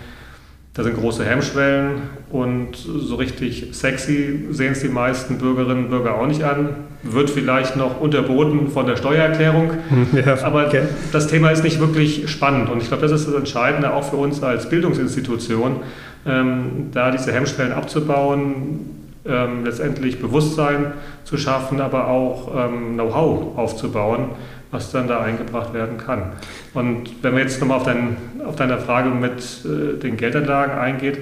Da 0.76 0.82
sind 0.82 0.98
große 0.98 1.24
Hemmschwellen 1.24 2.02
und 2.32 2.76
so 2.78 3.16
richtig 3.16 3.68
sexy 3.74 4.48
sehen 4.50 4.72
es 4.72 4.80
die 4.80 4.88
meisten 4.88 5.38
Bürgerinnen 5.38 5.84
und 5.84 5.90
Bürger 5.92 6.16
auch 6.16 6.26
nicht 6.26 6.44
an. 6.44 6.70
Wird 7.04 7.30
vielleicht 7.30 7.76
noch 7.76 8.02
unterboten 8.02 8.70
von 8.70 8.88
der 8.88 8.96
Steuererklärung. 8.96 9.72
Ja, 10.14 10.44
aber 10.44 10.66
okay. 10.66 10.84
das 11.12 11.28
Thema 11.28 11.52
ist 11.52 11.64
nicht 11.64 11.80
wirklich 11.80 12.28
spannend 12.30 12.70
und 12.70 12.82
ich 12.82 12.88
glaube, 12.88 13.04
das 13.04 13.12
ist 13.12 13.28
das 13.28 13.36
Entscheidende 13.36 13.94
auch 13.94 14.10
für 14.10 14.16
uns 14.16 14.42
als 14.42 14.68
Bildungsinstitution, 14.70 15.82
ähm, 16.26 16.90
da 16.92 17.12
diese 17.12 17.32
Hemmschwellen 17.32 17.74
abzubauen, 17.74 19.04
ähm, 19.26 19.64
letztendlich 19.64 20.20
Bewusstsein 20.20 20.94
zu 21.24 21.38
schaffen, 21.38 21.82
aber 21.82 22.08
auch 22.08 22.52
ähm, 22.56 22.94
Know-how 22.94 23.58
aufzubauen, 23.58 24.30
was 24.72 24.92
dann 24.92 25.08
da 25.08 25.22
eingebracht 25.22 25.74
werden 25.74 25.98
kann. 25.98 26.34
Und 26.74 27.24
wenn 27.24 27.34
man 27.34 27.42
jetzt 27.42 27.60
nochmal 27.60 27.78
auf, 27.78 27.84
dein, 27.84 28.18
auf 28.46 28.56
deine 28.56 28.78
Frage 28.80 29.10
mit 29.10 29.42
äh, 29.66 30.00
den 30.00 30.18
Geldanlagen 30.18 30.78
eingeht, 30.78 31.20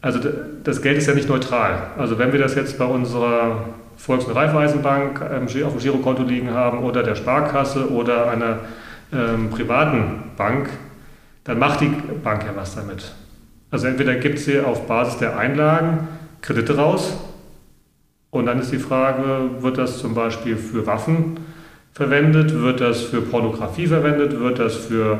also 0.00 0.20
das 0.62 0.82
Geld 0.82 0.98
ist 0.98 1.06
ja 1.06 1.14
nicht 1.14 1.28
neutral. 1.28 1.90
Also 1.96 2.18
wenn 2.18 2.32
wir 2.32 2.40
das 2.40 2.54
jetzt 2.56 2.78
bei 2.78 2.84
unserer 2.84 3.64
Volks- 3.96 4.26
und 4.26 4.34
Raiffeisenbank 4.34 5.20
ähm, 5.20 5.44
auf 5.64 5.72
dem 5.72 5.78
Girokonto 5.78 6.22
liegen 6.22 6.50
haben 6.50 6.80
oder 6.80 7.02
der 7.02 7.14
Sparkasse 7.14 7.90
oder 7.90 8.30
einer 8.30 8.58
ähm, 9.12 9.50
privaten 9.50 10.32
Bank, 10.36 10.68
dann 11.44 11.58
macht 11.58 11.80
die 11.80 11.92
Bank 12.22 12.44
ja 12.44 12.50
was 12.54 12.74
damit. 12.74 13.14
Also 13.74 13.88
entweder 13.88 14.14
gibt 14.14 14.38
sie 14.38 14.60
auf 14.60 14.86
Basis 14.86 15.18
der 15.18 15.36
Einlagen 15.36 16.06
Kredite 16.42 16.76
raus. 16.76 17.12
Und 18.30 18.46
dann 18.46 18.60
ist 18.60 18.70
die 18.70 18.78
Frage, 18.78 19.24
wird 19.62 19.78
das 19.78 19.98
zum 19.98 20.14
Beispiel 20.14 20.54
für 20.56 20.86
Waffen 20.86 21.38
verwendet, 21.92 22.54
wird 22.54 22.80
das 22.80 23.02
für 23.02 23.20
Pornografie 23.20 23.88
verwendet, 23.88 24.38
wird 24.38 24.60
das 24.60 24.76
für 24.76 25.18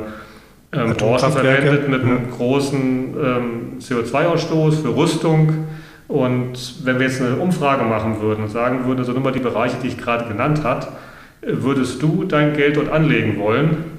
ähm, 0.72 0.94
Branchen 0.94 1.32
verwendet 1.32 1.88
mit 1.88 2.02
einem 2.02 2.30
großen 2.30 3.16
ähm, 3.20 3.78
CO2-Ausstoß, 3.80 4.82
für 4.82 4.94
Rüstung. 4.96 5.66
Und 6.06 6.86
wenn 6.86 7.00
wir 7.00 7.08
jetzt 7.08 7.20
eine 7.20 7.34
Umfrage 7.34 7.82
machen 7.82 8.20
würden 8.20 8.44
und 8.44 8.50
sagen 8.50 8.86
würden, 8.86 9.00
also 9.00 9.10
nur 9.10 9.22
mal 9.22 9.32
die 9.32 9.40
Bereiche, 9.40 9.78
die 9.82 9.88
ich 9.88 9.98
gerade 9.98 10.28
genannt 10.28 10.62
habe, 10.62 10.86
würdest 11.42 12.00
du 12.00 12.22
dein 12.22 12.54
Geld 12.54 12.76
dort 12.76 12.88
anlegen 12.88 13.36
wollen? 13.36 13.93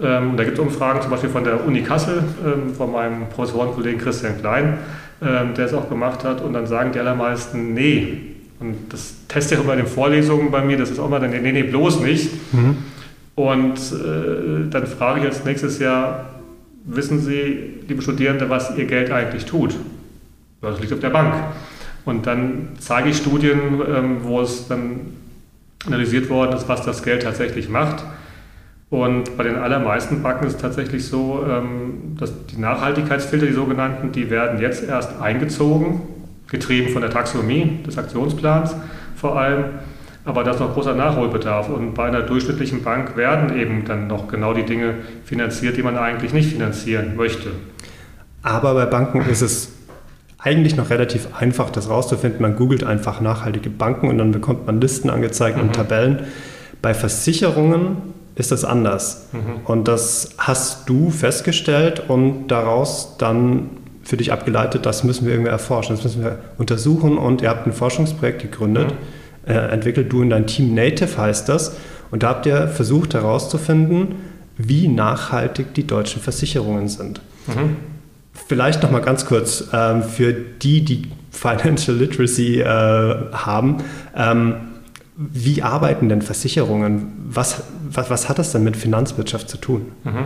Ähm, 0.00 0.36
da 0.36 0.44
gibt 0.44 0.58
es 0.58 0.64
Umfragen 0.64 1.00
zum 1.02 1.10
Beispiel 1.10 1.30
von 1.30 1.44
der 1.44 1.64
Uni 1.64 1.82
Kassel, 1.82 2.24
ähm, 2.44 2.74
von 2.74 2.90
meinem 2.92 3.28
Professorenkollegen 3.28 4.00
Christian 4.00 4.38
Klein 4.40 4.78
ähm, 5.22 5.54
der 5.54 5.66
es 5.66 5.74
auch 5.74 5.88
gemacht 5.88 6.24
hat. 6.24 6.40
Und 6.40 6.52
dann 6.52 6.66
sagen 6.66 6.92
die 6.92 6.98
allermeisten, 6.98 7.74
nee. 7.74 8.18
Und 8.60 8.92
das 8.92 9.14
teste 9.28 9.54
ich 9.54 9.60
auch 9.60 9.64
bei 9.64 9.76
den 9.76 9.86
Vorlesungen 9.86 10.50
bei 10.50 10.64
mir, 10.64 10.76
das 10.76 10.90
ist 10.90 10.98
auch 10.98 11.08
mal 11.08 11.20
dann, 11.20 11.30
nee, 11.30 11.52
nee, 11.52 11.62
bloß 11.62 12.00
nicht. 12.00 12.30
Mhm. 12.52 12.76
Und 13.34 13.78
äh, 13.78 14.70
dann 14.70 14.86
frage 14.86 15.20
ich 15.20 15.26
als 15.26 15.44
nächstes 15.44 15.78
Jahr, 15.78 16.30
wissen 16.84 17.20
Sie, 17.20 17.80
liebe 17.88 18.02
Studierende, 18.02 18.48
was 18.48 18.76
Ihr 18.76 18.84
Geld 18.84 19.10
eigentlich 19.10 19.44
tut? 19.44 19.74
Das 20.60 20.80
liegt 20.80 20.92
auf 20.92 21.00
der 21.00 21.10
Bank. 21.10 21.34
Und 22.04 22.26
dann 22.26 22.70
zeige 22.78 23.08
ich 23.08 23.16
Studien, 23.16 23.80
ähm, 23.88 24.18
wo 24.22 24.40
es 24.40 24.68
dann 24.68 25.00
analysiert 25.86 26.30
worden 26.30 26.56
ist, 26.56 26.68
was 26.68 26.82
das 26.84 27.02
Geld 27.02 27.22
tatsächlich 27.22 27.68
macht. 27.68 28.04
Und 28.94 29.36
bei 29.36 29.42
den 29.42 29.56
allermeisten 29.56 30.22
Banken 30.22 30.46
ist 30.46 30.54
es 30.54 30.62
tatsächlich 30.62 31.04
so, 31.04 31.44
ähm, 31.50 32.14
dass 32.16 32.46
die 32.46 32.60
Nachhaltigkeitsfilter, 32.60 33.44
die 33.44 33.52
sogenannten, 33.52 34.12
die 34.12 34.30
werden 34.30 34.60
jetzt 34.60 34.88
erst 34.88 35.20
eingezogen, 35.20 36.02
getrieben 36.48 36.90
von 36.90 37.02
der 37.02 37.10
Taxonomie 37.10 37.80
des 37.84 37.98
Aktionsplans 37.98 38.76
vor 39.16 39.36
allem. 39.36 39.64
Aber 40.24 40.44
da 40.44 40.52
ist 40.52 40.60
noch 40.60 40.74
großer 40.74 40.94
Nachholbedarf. 40.94 41.70
Und 41.70 41.94
bei 41.94 42.04
einer 42.04 42.22
durchschnittlichen 42.22 42.84
Bank 42.84 43.16
werden 43.16 43.58
eben 43.58 43.84
dann 43.84 44.06
noch 44.06 44.28
genau 44.28 44.54
die 44.54 44.62
Dinge 44.62 44.94
finanziert, 45.24 45.76
die 45.76 45.82
man 45.82 45.98
eigentlich 45.98 46.32
nicht 46.32 46.52
finanzieren 46.52 47.16
möchte. 47.16 47.50
Aber 48.44 48.74
bei 48.74 48.86
Banken 48.86 49.22
ist 49.22 49.42
es 49.42 49.72
eigentlich 50.38 50.76
noch 50.76 50.90
relativ 50.90 51.26
einfach, 51.36 51.70
das 51.70 51.90
rauszufinden. 51.90 52.40
Man 52.40 52.54
googelt 52.54 52.84
einfach 52.84 53.20
nachhaltige 53.20 53.70
Banken 53.70 54.06
und 54.06 54.18
dann 54.18 54.30
bekommt 54.30 54.68
man 54.68 54.80
Listen 54.80 55.10
angezeigt 55.10 55.56
mhm. 55.56 55.64
und 55.64 55.72
Tabellen. 55.74 56.20
Bei 56.80 56.94
Versicherungen 56.94 58.13
ist 58.36 58.52
das 58.52 58.64
anders. 58.64 59.26
Mhm. 59.32 59.64
Und 59.64 59.88
das 59.88 60.30
hast 60.38 60.88
du 60.88 61.10
festgestellt 61.10 62.02
und 62.08 62.48
daraus 62.48 63.16
dann 63.18 63.70
für 64.02 64.16
dich 64.16 64.32
abgeleitet, 64.32 64.86
das 64.86 65.02
müssen 65.04 65.26
wir 65.26 65.32
irgendwie 65.32 65.50
erforschen, 65.50 65.96
das 65.96 66.04
müssen 66.04 66.22
wir 66.22 66.38
untersuchen 66.58 67.16
und 67.16 67.42
ihr 67.42 67.48
habt 67.48 67.66
ein 67.66 67.72
Forschungsprojekt 67.72 68.42
gegründet, 68.42 68.92
mhm. 69.46 69.50
äh, 69.50 69.68
entwickelt, 69.68 70.12
du 70.12 70.22
in 70.22 70.30
dein 70.30 70.46
Team 70.46 70.74
Native 70.74 71.16
heißt 71.16 71.48
das 71.48 71.76
und 72.10 72.22
da 72.22 72.28
habt 72.30 72.46
ihr 72.46 72.68
versucht 72.68 73.14
herauszufinden, 73.14 74.16
wie 74.56 74.88
nachhaltig 74.88 75.74
die 75.74 75.86
deutschen 75.86 76.20
Versicherungen 76.20 76.88
sind. 76.88 77.20
Mhm. 77.46 77.76
Vielleicht 78.48 78.82
noch 78.82 78.90
mal 78.90 79.00
ganz 79.00 79.26
kurz 79.26 79.64
ähm, 79.72 80.02
für 80.02 80.32
die, 80.32 80.84
die 80.84 81.02
Financial 81.30 81.96
Literacy 81.96 82.60
äh, 82.60 82.64
haben. 82.64 83.78
Ähm, 84.14 84.54
wie 85.16 85.62
arbeiten 85.62 86.08
denn 86.08 86.22
Versicherungen? 86.22 87.12
Was, 87.28 87.64
was, 87.88 88.10
was 88.10 88.28
hat 88.28 88.38
das 88.38 88.52
denn 88.52 88.64
mit 88.64 88.76
Finanzwirtschaft 88.76 89.48
zu 89.48 89.58
tun? 89.58 89.92
Mhm. 90.04 90.24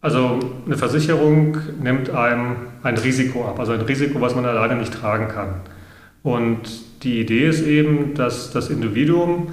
Also 0.00 0.40
eine 0.66 0.76
Versicherung 0.76 1.58
nimmt 1.80 2.10
einem 2.10 2.56
ein 2.82 2.96
Risiko 2.98 3.46
ab, 3.46 3.60
also 3.60 3.72
ein 3.72 3.82
Risiko, 3.82 4.20
was 4.20 4.34
man 4.34 4.44
alleine 4.44 4.74
nicht 4.74 4.92
tragen 4.92 5.28
kann. 5.28 5.60
Und 6.24 7.04
die 7.04 7.20
Idee 7.20 7.48
ist 7.48 7.64
eben, 7.64 8.14
dass 8.14 8.50
das 8.50 8.68
Individuum 8.68 9.48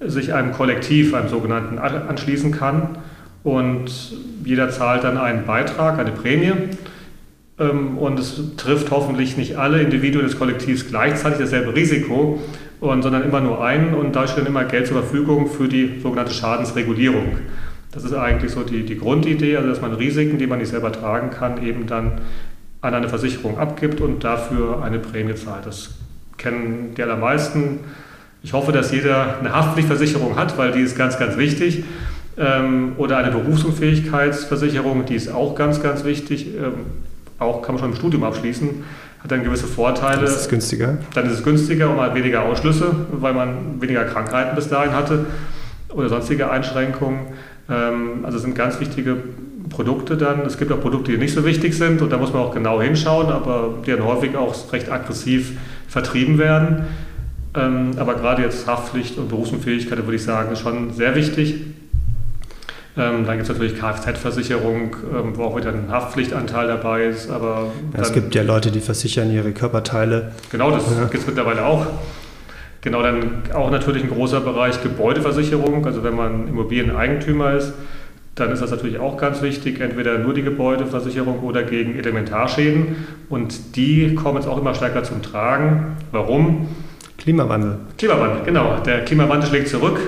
sich 0.00 0.34
einem 0.34 0.52
Kollektiv, 0.52 1.14
einem 1.14 1.28
sogenannten, 1.28 1.78
anschließen 1.78 2.50
kann 2.50 2.98
und 3.44 4.16
jeder 4.44 4.70
zahlt 4.70 5.04
dann 5.04 5.16
einen 5.16 5.46
Beitrag, 5.46 5.98
eine 5.98 6.10
Prämie 6.10 6.52
ähm, 7.58 7.96
und 7.98 8.18
es 8.18 8.40
trifft 8.56 8.90
hoffentlich 8.90 9.36
nicht 9.36 9.56
alle 9.56 9.80
Individuen 9.80 10.26
des 10.26 10.36
Kollektivs 10.36 10.88
gleichzeitig 10.88 11.38
dasselbe 11.38 11.74
Risiko, 11.74 12.40
und, 12.82 13.02
sondern 13.02 13.22
immer 13.22 13.40
nur 13.40 13.64
einen 13.64 13.94
und 13.94 14.16
da 14.16 14.26
steht 14.26 14.44
immer 14.44 14.64
Geld 14.64 14.88
zur 14.88 15.00
Verfügung 15.00 15.46
für 15.46 15.68
die 15.68 16.00
sogenannte 16.02 16.34
Schadensregulierung. 16.34 17.38
Das 17.92 18.02
ist 18.02 18.12
eigentlich 18.12 18.50
so 18.50 18.64
die, 18.64 18.84
die 18.84 18.98
Grundidee, 18.98 19.56
also 19.56 19.68
dass 19.68 19.80
man 19.80 19.94
Risiken, 19.94 20.36
die 20.36 20.48
man 20.48 20.58
nicht 20.58 20.70
selber 20.70 20.90
tragen 20.90 21.30
kann, 21.30 21.64
eben 21.64 21.86
dann 21.86 22.20
an 22.80 22.94
eine 22.94 23.08
Versicherung 23.08 23.56
abgibt 23.56 24.00
und 24.00 24.24
dafür 24.24 24.82
eine 24.82 24.98
Prämie 24.98 25.36
zahlt. 25.36 25.64
Das 25.64 25.90
kennen 26.38 26.94
die 26.96 27.04
allermeisten. 27.04 27.78
Ich 28.42 28.52
hoffe, 28.52 28.72
dass 28.72 28.90
jeder 28.90 29.38
eine 29.38 29.54
Haftpflichtversicherung 29.54 30.34
hat, 30.34 30.58
weil 30.58 30.72
die 30.72 30.80
ist 30.80 30.98
ganz, 30.98 31.20
ganz 31.20 31.36
wichtig. 31.36 31.84
Ähm, 32.36 32.94
oder 32.96 33.18
eine 33.18 33.30
Berufsunfähigkeitsversicherung, 33.30 35.04
die 35.06 35.14
ist 35.14 35.32
auch 35.32 35.54
ganz, 35.54 35.80
ganz 35.80 36.02
wichtig. 36.02 36.48
Ähm, 36.56 36.72
auch 37.38 37.62
kann 37.62 37.76
man 37.76 37.80
schon 37.80 37.90
im 37.90 37.96
Studium 37.96 38.24
abschließen 38.24 38.82
hat 39.22 39.30
dann 39.30 39.44
gewisse 39.44 39.66
Vorteile. 39.66 40.24
Ist 40.24 40.36
es 40.36 40.48
günstiger? 40.48 40.98
Dann 41.14 41.26
ist 41.26 41.32
es 41.32 41.44
günstiger 41.44 41.90
und 41.90 41.96
man 41.96 42.06
hat 42.06 42.14
weniger 42.14 42.42
Ausschlüsse, 42.42 42.94
weil 43.12 43.34
man 43.34 43.80
weniger 43.80 44.04
Krankheiten 44.04 44.56
bis 44.56 44.68
dahin 44.68 44.92
hatte 44.92 45.26
oder 45.90 46.08
sonstige 46.08 46.50
Einschränkungen. 46.50 47.20
Ähm, 47.68 48.24
also 48.24 48.38
sind 48.38 48.54
ganz 48.54 48.80
wichtige 48.80 49.16
Produkte 49.70 50.16
dann. 50.16 50.40
Es 50.40 50.58
gibt 50.58 50.72
auch 50.72 50.80
Produkte, 50.80 51.12
die 51.12 51.18
nicht 51.18 51.34
so 51.34 51.44
wichtig 51.44 51.74
sind 51.74 52.02
und 52.02 52.10
da 52.10 52.18
muss 52.18 52.32
man 52.32 52.42
auch 52.42 52.52
genau 52.52 52.80
hinschauen, 52.80 53.28
aber 53.28 53.74
die 53.86 53.92
dann 53.92 54.04
häufig 54.04 54.36
auch 54.36 54.54
recht 54.72 54.90
aggressiv 54.90 55.52
vertrieben 55.88 56.38
werden. 56.38 56.86
Ähm, 57.54 57.92
aber 57.98 58.14
gerade 58.14 58.42
jetzt 58.42 58.66
Haftpflicht 58.66 59.18
und 59.18 59.28
Berufsunfähigkeit, 59.28 59.98
würde 59.98 60.16
ich 60.16 60.24
sagen, 60.24 60.52
ist 60.52 60.60
schon 60.60 60.92
sehr 60.92 61.14
wichtig. 61.14 61.60
Ähm, 62.94 63.24
dann 63.24 63.38
gibt 63.38 63.48
es 63.48 63.48
natürlich 63.48 63.78
Kfz-Versicherung, 63.78 64.96
ähm, 65.14 65.32
wo 65.36 65.44
auch 65.44 65.56
wieder 65.56 65.70
ein 65.70 65.90
Haftpflichtanteil 65.90 66.68
dabei 66.68 67.04
ist. 67.04 67.30
Aber 67.30 67.72
ja, 67.94 68.00
es 68.02 68.12
gibt 68.12 68.34
ja 68.34 68.42
Leute, 68.42 68.70
die 68.70 68.80
versichern 68.80 69.30
ihre 69.30 69.52
Körperteile. 69.52 70.32
Genau, 70.50 70.70
das 70.70 70.84
ja. 70.90 71.04
gibt 71.04 71.22
es 71.22 71.26
mittlerweile 71.26 71.64
auch. 71.64 71.86
Genau, 72.82 73.02
dann 73.02 73.42
auch 73.54 73.70
natürlich 73.70 74.02
ein 74.02 74.10
großer 74.10 74.40
Bereich 74.40 74.82
Gebäudeversicherung. 74.82 75.86
Also 75.86 76.02
wenn 76.02 76.16
man 76.16 76.48
Immobilieneigentümer 76.48 77.54
ist, 77.54 77.72
dann 78.34 78.50
ist 78.50 78.60
das 78.60 78.70
natürlich 78.70 78.98
auch 78.98 79.16
ganz 79.16 79.40
wichtig, 79.40 79.80
entweder 79.80 80.18
nur 80.18 80.34
die 80.34 80.42
Gebäudeversicherung 80.42 81.40
oder 81.40 81.62
gegen 81.62 81.98
Elementarschäden. 81.98 82.96
Und 83.30 83.76
die 83.76 84.14
kommen 84.14 84.36
jetzt 84.36 84.48
auch 84.48 84.58
immer 84.58 84.74
stärker 84.74 85.02
zum 85.02 85.22
Tragen. 85.22 85.96
Warum? 86.10 86.68
Klimawandel. 87.18 87.76
Klimawandel, 87.96 88.44
genau. 88.44 88.78
Der 88.84 89.04
Klimawandel 89.04 89.48
schlägt 89.48 89.68
zurück. 89.68 89.98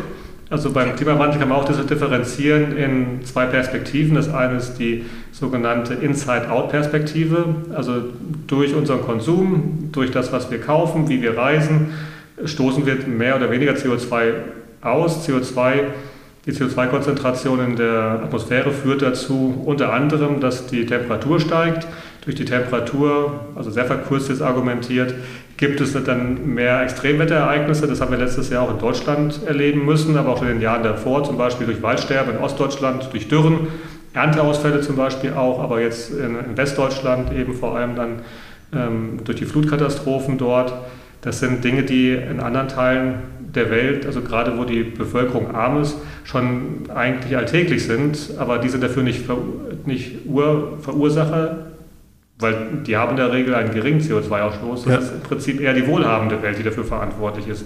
Also 0.54 0.70
beim 0.70 0.94
Klimawandel 0.94 1.40
kann 1.40 1.48
man 1.48 1.58
auch 1.58 1.64
differenzieren 1.64 2.76
in 2.76 3.24
zwei 3.24 3.46
Perspektiven. 3.46 4.14
Das 4.14 4.32
eine 4.32 4.58
ist 4.58 4.74
die 4.74 5.04
sogenannte 5.32 5.94
Inside-Out-Perspektive. 5.94 7.56
Also 7.74 8.04
durch 8.46 8.72
unseren 8.72 9.00
Konsum, 9.00 9.88
durch 9.90 10.12
das, 10.12 10.30
was 10.30 10.52
wir 10.52 10.60
kaufen, 10.60 11.08
wie 11.08 11.20
wir 11.22 11.36
reisen, 11.36 11.94
stoßen 12.44 12.86
wir 12.86 12.94
mehr 13.08 13.34
oder 13.34 13.50
weniger 13.50 13.72
CO2 13.72 14.32
aus. 14.80 15.28
CO2 15.28 15.86
die 16.46 16.52
CO2-Konzentration 16.52 17.58
in 17.58 17.74
der 17.74 18.20
Atmosphäre 18.22 18.70
führt 18.70 19.02
dazu 19.02 19.60
unter 19.64 19.92
anderem, 19.92 20.38
dass 20.38 20.66
die 20.66 20.86
Temperatur 20.86 21.40
steigt. 21.40 21.88
Durch 22.24 22.36
die 22.36 22.44
Temperatur, 22.44 23.40
also 23.56 23.70
sehr 23.70 23.86
verkürzt 23.86 24.30
ist 24.30 24.40
argumentiert, 24.40 25.14
gibt 25.56 25.80
es 25.80 25.92
dann 25.92 26.54
mehr 26.54 26.82
Extremwetterereignisse. 26.82 27.86
Das 27.86 28.00
haben 28.00 28.10
wir 28.10 28.18
letztes 28.18 28.50
Jahr 28.50 28.62
auch 28.62 28.70
in 28.70 28.78
Deutschland 28.78 29.40
erleben 29.46 29.84
müssen, 29.84 30.16
aber 30.16 30.30
auch 30.30 30.42
in 30.42 30.48
den 30.48 30.60
Jahren 30.60 30.82
davor, 30.82 31.24
zum 31.24 31.38
Beispiel 31.38 31.66
durch 31.66 31.82
Waldsterben 31.82 32.36
in 32.36 32.40
Ostdeutschland, 32.40 33.08
durch 33.12 33.28
Dürren, 33.28 33.68
Ernteausfälle 34.14 34.80
zum 34.80 34.96
Beispiel 34.96 35.32
auch, 35.32 35.60
aber 35.60 35.80
jetzt 35.80 36.10
in, 36.10 36.56
Westdeutschland 36.56 37.32
eben 37.32 37.54
vor 37.54 37.76
allem 37.76 37.96
dann 37.96 38.22
ähm, 38.72 39.20
durch 39.24 39.38
die 39.38 39.44
Flutkatastrophen 39.44 40.38
dort. 40.38 40.72
Das 41.20 41.40
sind 41.40 41.64
Dinge, 41.64 41.82
die 41.82 42.10
in 42.10 42.40
anderen 42.40 42.68
Teilen 42.68 43.14
der 43.54 43.70
Welt, 43.70 44.06
also 44.06 44.20
gerade 44.20 44.58
wo 44.58 44.64
die 44.64 44.82
Bevölkerung 44.82 45.54
arm 45.54 45.80
ist, 45.80 45.96
schon 46.24 46.90
eigentlich 46.94 47.36
alltäglich 47.36 47.84
sind, 47.84 48.30
aber 48.38 48.58
die 48.58 48.68
sind 48.68 48.82
dafür 48.82 49.02
nicht, 49.02 49.24
nicht 49.86 50.26
Ur 50.26 50.78
Verursacher, 50.80 51.73
weil 52.38 52.55
die 52.87 52.97
haben 52.97 53.11
in 53.11 53.16
der 53.16 53.33
Regel 53.33 53.55
einen 53.55 53.73
geringen 53.73 54.01
CO2-Ausstoß. 54.01 54.85
Das 54.85 54.87
ja. 54.87 54.99
ist 54.99 55.12
im 55.12 55.20
Prinzip 55.20 55.61
eher 55.61 55.73
die 55.73 55.87
wohlhabende 55.87 56.42
Welt, 56.42 56.59
die 56.59 56.62
dafür 56.62 56.85
verantwortlich 56.85 57.49
ist. 57.49 57.64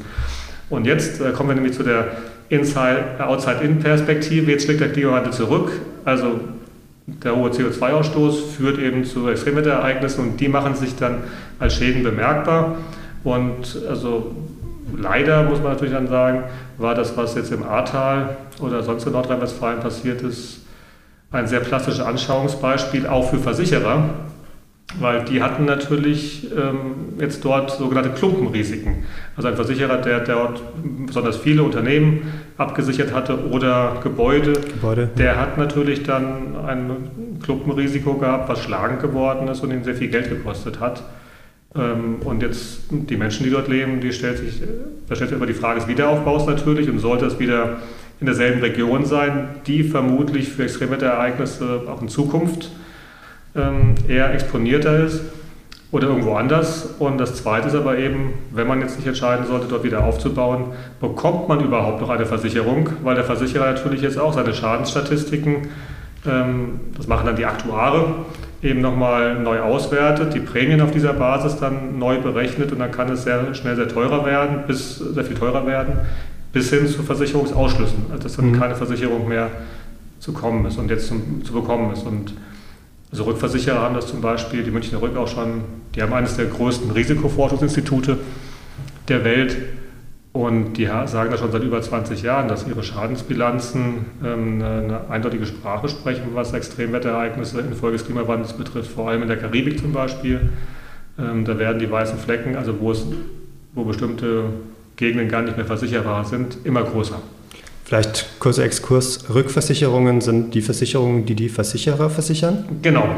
Und 0.69 0.87
jetzt 0.87 1.21
äh, 1.21 1.33
kommen 1.33 1.51
wir 1.51 1.55
nämlich 1.55 1.75
zu 1.75 1.83
der 1.83 2.09
Outside-In-Perspektive. 2.51 4.51
Jetzt 4.51 4.65
schlägt 4.65 4.81
der 4.81 4.93
Klimawandel 4.93 5.33
zurück. 5.33 5.73
Also 6.05 6.41
der 7.07 7.35
hohe 7.35 7.51
CO2-Ausstoß 7.51 8.51
führt 8.57 8.79
eben 8.79 9.05
zu 9.05 9.29
Extremwetterereignissen 9.29 10.25
und 10.25 10.41
die 10.41 10.49
machen 10.49 10.75
sich 10.75 10.97
dann 10.97 11.23
als 11.59 11.75
Schäden 11.75 12.03
bemerkbar. 12.03 12.77
Und 13.25 13.79
also 13.89 14.35
leider 14.97 15.45
muss 15.45 15.63
man 15.63 15.73
natürlich 15.73 15.95
dann 15.95 16.09
sagen, 16.09 16.45
war 16.77 16.95
das, 16.95 17.17
was 17.17 17.35
jetzt 17.35 17.51
im 17.51 17.63
Ahrtal 17.63 18.37
oder 18.61 18.83
sonst 18.83 19.07
in 19.07 19.13
Nordrhein-Westfalen 19.13 19.81
passiert 19.81 20.23
ist, 20.23 20.61
ein 21.31 21.47
sehr 21.47 21.61
plastisches 21.61 22.01
Anschauungsbeispiel 22.01 23.07
auch 23.07 23.31
für 23.31 23.39
Versicherer, 23.39 24.05
weil 24.99 25.25
die 25.25 25.43
hatten 25.43 25.67
natürlich 25.67 26.51
ähm, 26.51 27.19
jetzt 27.21 27.45
dort 27.45 27.71
sogenannte 27.71 28.11
Klumpenrisiken. 28.11 29.05
Also 29.37 29.49
ein 29.49 29.55
Versicherer, 29.55 29.99
der 29.99 30.21
dort 30.21 30.63
besonders 31.07 31.37
viele 31.37 31.63
Unternehmen 31.63 32.23
abgesichert 32.57 33.15
hatte 33.15 33.51
oder 33.51 33.99
Gebäude, 34.03 34.53
Gebäude 34.53 35.11
der 35.19 35.35
ja. 35.35 35.37
hat 35.37 35.59
natürlich 35.59 36.05
dann 36.05 36.57
ein 36.67 37.39
Klumpenrisiko 37.43 38.15
gehabt, 38.15 38.49
was 38.49 38.63
schlagend 38.63 39.01
geworden 39.01 39.47
ist 39.49 39.61
und 39.61 39.71
ihn 39.73 39.85
sehr 39.85 39.95
viel 39.95 40.09
Geld 40.09 40.31
gekostet 40.31 40.81
hat. 40.81 41.03
Ähm, 41.77 42.17
und 42.25 42.43
jetzt 42.43 42.85
die 42.91 43.17
Menschen, 43.19 43.45
die 43.45 43.51
dort 43.51 43.69
leben, 43.69 44.01
die 44.01 44.13
stellt 44.13 44.39
sich, 44.39 44.63
da 45.07 45.15
stellt 45.15 45.31
sich 45.31 45.37
immer 45.37 45.47
die 45.47 45.53
Frage 45.53 45.81
des 45.81 45.89
Wiederaufbaus 45.89 46.47
natürlich 46.47 46.89
und 46.89 46.99
sollte 46.99 47.27
es 47.27 47.39
wieder 47.39 47.77
in 48.21 48.27
derselben 48.27 48.61
Region 48.61 49.05
sein, 49.05 49.49
die 49.67 49.85
vermutlich 49.85 50.49
für 50.49 50.65
Extremwetterereignisse 50.65 51.83
auch 51.87 52.01
in 52.01 52.09
Zukunft 52.09 52.71
ähm, 53.55 53.95
eher 54.09 54.33
exponierter 54.33 55.05
ist 55.05 55.23
oder 55.91 56.09
irgendwo 56.09 56.35
anders. 56.35 56.91
Und 56.99 57.19
das 57.19 57.37
Zweite 57.37 57.69
ist 57.69 57.75
aber 57.75 57.99
eben, 57.99 58.35
wenn 58.53 58.67
man 58.67 58.81
jetzt 58.81 58.97
nicht 58.97 59.07
entscheiden 59.07 59.47
sollte, 59.47 59.67
dort 59.69 59.85
wieder 59.85 60.05
aufzubauen, 60.05 60.73
bekommt 61.01 61.49
man 61.49 61.61
überhaupt 61.61 62.01
noch 62.01 62.11
eine 62.11 62.27
Versicherung, 62.27 62.91
weil 63.03 63.15
der 63.15 63.25
Versicherer 63.25 63.73
natürlich 63.73 64.03
jetzt 64.03 64.19
auch 64.19 64.33
seine 64.33 64.53
Schadensstatistiken, 64.53 65.69
ähm, 66.27 66.81
das 66.97 67.07
machen 67.07 67.27
dann 67.27 67.37
die 67.37 67.47
Aktuare, 67.47 68.15
eben 68.63 68.81
nochmal 68.81 69.39
neu 69.39 69.61
auswertet, 69.61 70.35
die 70.35 70.41
Prämien 70.41 70.81
auf 70.81 70.91
dieser 70.91 71.13
Basis 71.13 71.57
dann 71.59 71.99
neu 71.99 72.21
berechnet 72.21 72.73
und 72.73 72.81
dann 72.81 72.91
kann 72.91 73.09
es 73.11 73.23
sehr 73.23 73.55
schnell 73.55 73.77
sehr 73.77 73.89
teurer 73.89 74.27
werden, 74.27 74.65
bis 74.67 74.99
sehr 74.99 75.25
viel 75.25 75.37
teurer 75.37 75.65
werden, 75.67 75.95
bis 76.53 76.71
hin 76.71 76.87
zu 76.87 77.03
Versicherungsausschlüssen, 77.03 78.07
also 78.11 78.23
dass 78.23 78.37
dann 78.37 78.51
mhm. 78.51 78.59
keine 78.59 78.75
Versicherung 78.75 79.29
mehr 79.29 79.49
zu 80.19 80.33
kommen 80.33 80.67
ist 80.67 80.77
und 80.77 80.91
jetzt 80.91 81.07
zum, 81.07 81.45
zu 81.45 81.53
bekommen 81.53 81.93
ist. 81.93 82.05
Und 82.05 82.35
also 83.11 83.25
Rückversicherer 83.25 83.81
haben 83.81 83.95
das 83.95 84.07
zum 84.07 84.21
Beispiel, 84.21 84.63
die 84.63 84.71
Münchner 84.71 85.01
Rück 85.01 85.17
auch 85.17 85.29
schon, 85.29 85.63
die 85.95 86.03
haben 86.03 86.13
eines 86.13 86.37
der 86.37 86.47
größten 86.47 86.91
Risikoforschungsinstitute 86.91 88.19
der 89.09 89.25
Welt 89.25 89.57
und 90.33 90.75
die 90.75 90.87
sagen 90.87 91.31
das 91.31 91.41
schon 91.41 91.51
seit 91.51 91.63
über 91.63 91.81
20 91.81 92.23
Jahren, 92.23 92.49
dass 92.49 92.67
ihre 92.69 92.83
Schadensbilanzen 92.83 94.07
ähm, 94.25 94.63
eine 94.63 95.01
eindeutige 95.09 95.47
Sprache 95.47 95.89
sprechen, 95.89 96.29
was 96.35 96.53
Extremwetterereignisse 96.53 97.61
infolge 97.61 97.97
des 97.97 98.07
Klimawandels 98.07 98.53
betrifft, 98.53 98.93
vor 98.93 99.09
allem 99.09 99.23
in 99.23 99.29
der 99.29 99.39
Karibik 99.39 99.81
zum 99.81 99.93
Beispiel. 99.93 100.51
Ähm, 101.19 101.45
da 101.45 101.59
werden 101.59 101.79
die 101.79 101.91
weißen 101.91 102.19
Flecken, 102.19 102.57
also 102.57 102.79
wo, 102.79 102.93
es, 102.93 103.07
wo 103.75 103.85
bestimmte 103.85 104.45
Gegenden 104.97 105.29
gar 105.29 105.43
nicht 105.43 105.57
mehr 105.57 105.67
versicherbar 105.67 106.25
sind, 106.25 106.59
immer 106.65 106.83
größer. 106.83 107.21
Vielleicht 107.89 108.39
kurzer 108.39 108.65
Exkurs. 108.65 109.31
Rückversicherungen 109.35 110.21
sind 110.21 110.55
die 110.55 110.61
Versicherungen, 110.61 111.25
die 111.25 111.35
die 111.35 111.49
Versicherer 111.49 112.11
versichern? 112.11 112.67
Genau. 112.83 113.09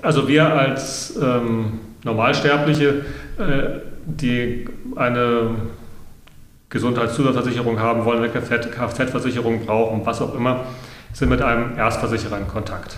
Also 0.00 0.28
wir 0.28 0.46
als 0.46 1.18
ähm, 1.20 1.80
Normalsterbliche, 2.04 3.04
äh, 3.36 3.80
die 4.06 4.68
eine 4.94 5.56
Gesundheitszusatzversicherung 6.68 7.80
haben 7.80 8.04
wollen, 8.04 8.22
eine 8.22 8.28
Kfz-Versicherung 8.30 9.66
brauchen, 9.66 10.06
was 10.06 10.22
auch 10.22 10.36
immer, 10.36 10.66
sind 11.12 11.28
mit 11.28 11.42
einem 11.42 11.76
Erstversicherer 11.76 12.38
in 12.38 12.46
Kontakt. 12.46 12.96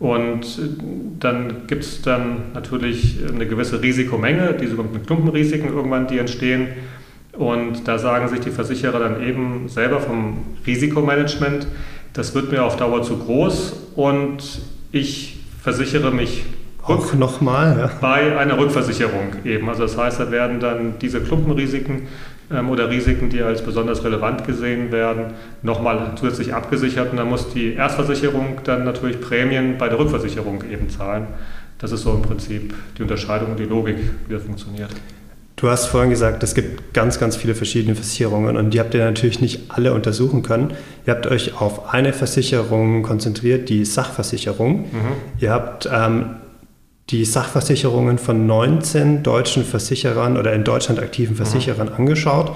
Und 0.00 0.58
dann 1.20 1.68
gibt 1.68 1.84
es 1.84 2.02
dann 2.02 2.50
natürlich 2.54 3.20
eine 3.32 3.46
gewisse 3.46 3.80
Risikomenge, 3.80 4.54
die 4.54 4.66
sogenannten 4.66 5.06
Klumpenrisiken 5.06 5.68
irgendwann, 5.72 6.08
die 6.08 6.18
entstehen. 6.18 6.70
Und 7.36 7.88
da 7.88 7.98
sagen 7.98 8.28
sich 8.28 8.40
die 8.40 8.50
Versicherer 8.50 8.98
dann 8.98 9.22
eben 9.22 9.68
selber 9.68 10.00
vom 10.00 10.38
Risikomanagement, 10.66 11.66
das 12.12 12.34
wird 12.34 12.52
mir 12.52 12.64
auf 12.64 12.76
Dauer 12.76 13.02
zu 13.02 13.18
groß 13.18 13.90
und 13.96 14.60
ich 14.92 15.40
versichere 15.60 16.12
mich 16.12 16.44
auch 16.86 17.14
nochmal 17.14 17.76
ja. 17.78 17.90
bei 18.00 18.38
einer 18.38 18.58
Rückversicherung 18.58 19.32
eben. 19.44 19.68
Also 19.68 19.82
das 19.82 19.96
heißt, 19.96 20.20
da 20.20 20.30
werden 20.30 20.60
dann 20.60 20.98
diese 21.00 21.20
Klumpenrisiken 21.20 22.02
ähm, 22.52 22.70
oder 22.70 22.90
Risiken, 22.90 23.30
die 23.30 23.42
als 23.42 23.62
besonders 23.62 24.04
relevant 24.04 24.46
gesehen 24.46 24.92
werden, 24.92 25.32
nochmal 25.62 26.12
zusätzlich 26.16 26.54
abgesichert 26.54 27.10
und 27.10 27.16
dann 27.16 27.28
muss 27.28 27.52
die 27.52 27.74
Erstversicherung 27.74 28.60
dann 28.64 28.84
natürlich 28.84 29.20
Prämien 29.20 29.76
bei 29.78 29.88
der 29.88 29.98
Rückversicherung 29.98 30.62
eben 30.70 30.88
zahlen. 30.90 31.26
Das 31.78 31.90
ist 31.90 32.02
so 32.02 32.12
im 32.12 32.22
Prinzip 32.22 32.74
die 32.96 33.02
Unterscheidung 33.02 33.52
und 33.52 33.58
die 33.58 33.64
Logik, 33.64 33.96
wie 34.28 34.34
das 34.34 34.44
funktioniert. 34.44 34.90
Du 35.56 35.70
hast 35.70 35.86
vorhin 35.86 36.10
gesagt, 36.10 36.42
es 36.42 36.54
gibt 36.54 36.94
ganz, 36.94 37.20
ganz 37.20 37.36
viele 37.36 37.54
verschiedene 37.54 37.94
Versicherungen 37.94 38.56
und 38.56 38.70
die 38.74 38.80
habt 38.80 38.92
ihr 38.94 39.04
natürlich 39.04 39.40
nicht 39.40 39.70
alle 39.70 39.94
untersuchen 39.94 40.42
können. 40.42 40.72
Ihr 41.06 41.14
habt 41.14 41.28
euch 41.28 41.60
auf 41.60 41.92
eine 41.92 42.12
Versicherung 42.12 43.02
konzentriert, 43.02 43.68
die 43.68 43.84
Sachversicherung. 43.84 44.80
Mhm. 44.80 45.12
Ihr 45.38 45.52
habt 45.52 45.88
ähm, 45.92 46.36
die 47.10 47.24
Sachversicherungen 47.24 48.18
von 48.18 48.46
19 48.46 49.22
deutschen 49.22 49.64
Versicherern 49.64 50.36
oder 50.36 50.52
in 50.54 50.64
Deutschland 50.64 50.98
aktiven 50.98 51.36
Versicherern 51.36 51.88
mhm. 51.88 51.94
angeschaut 51.94 52.52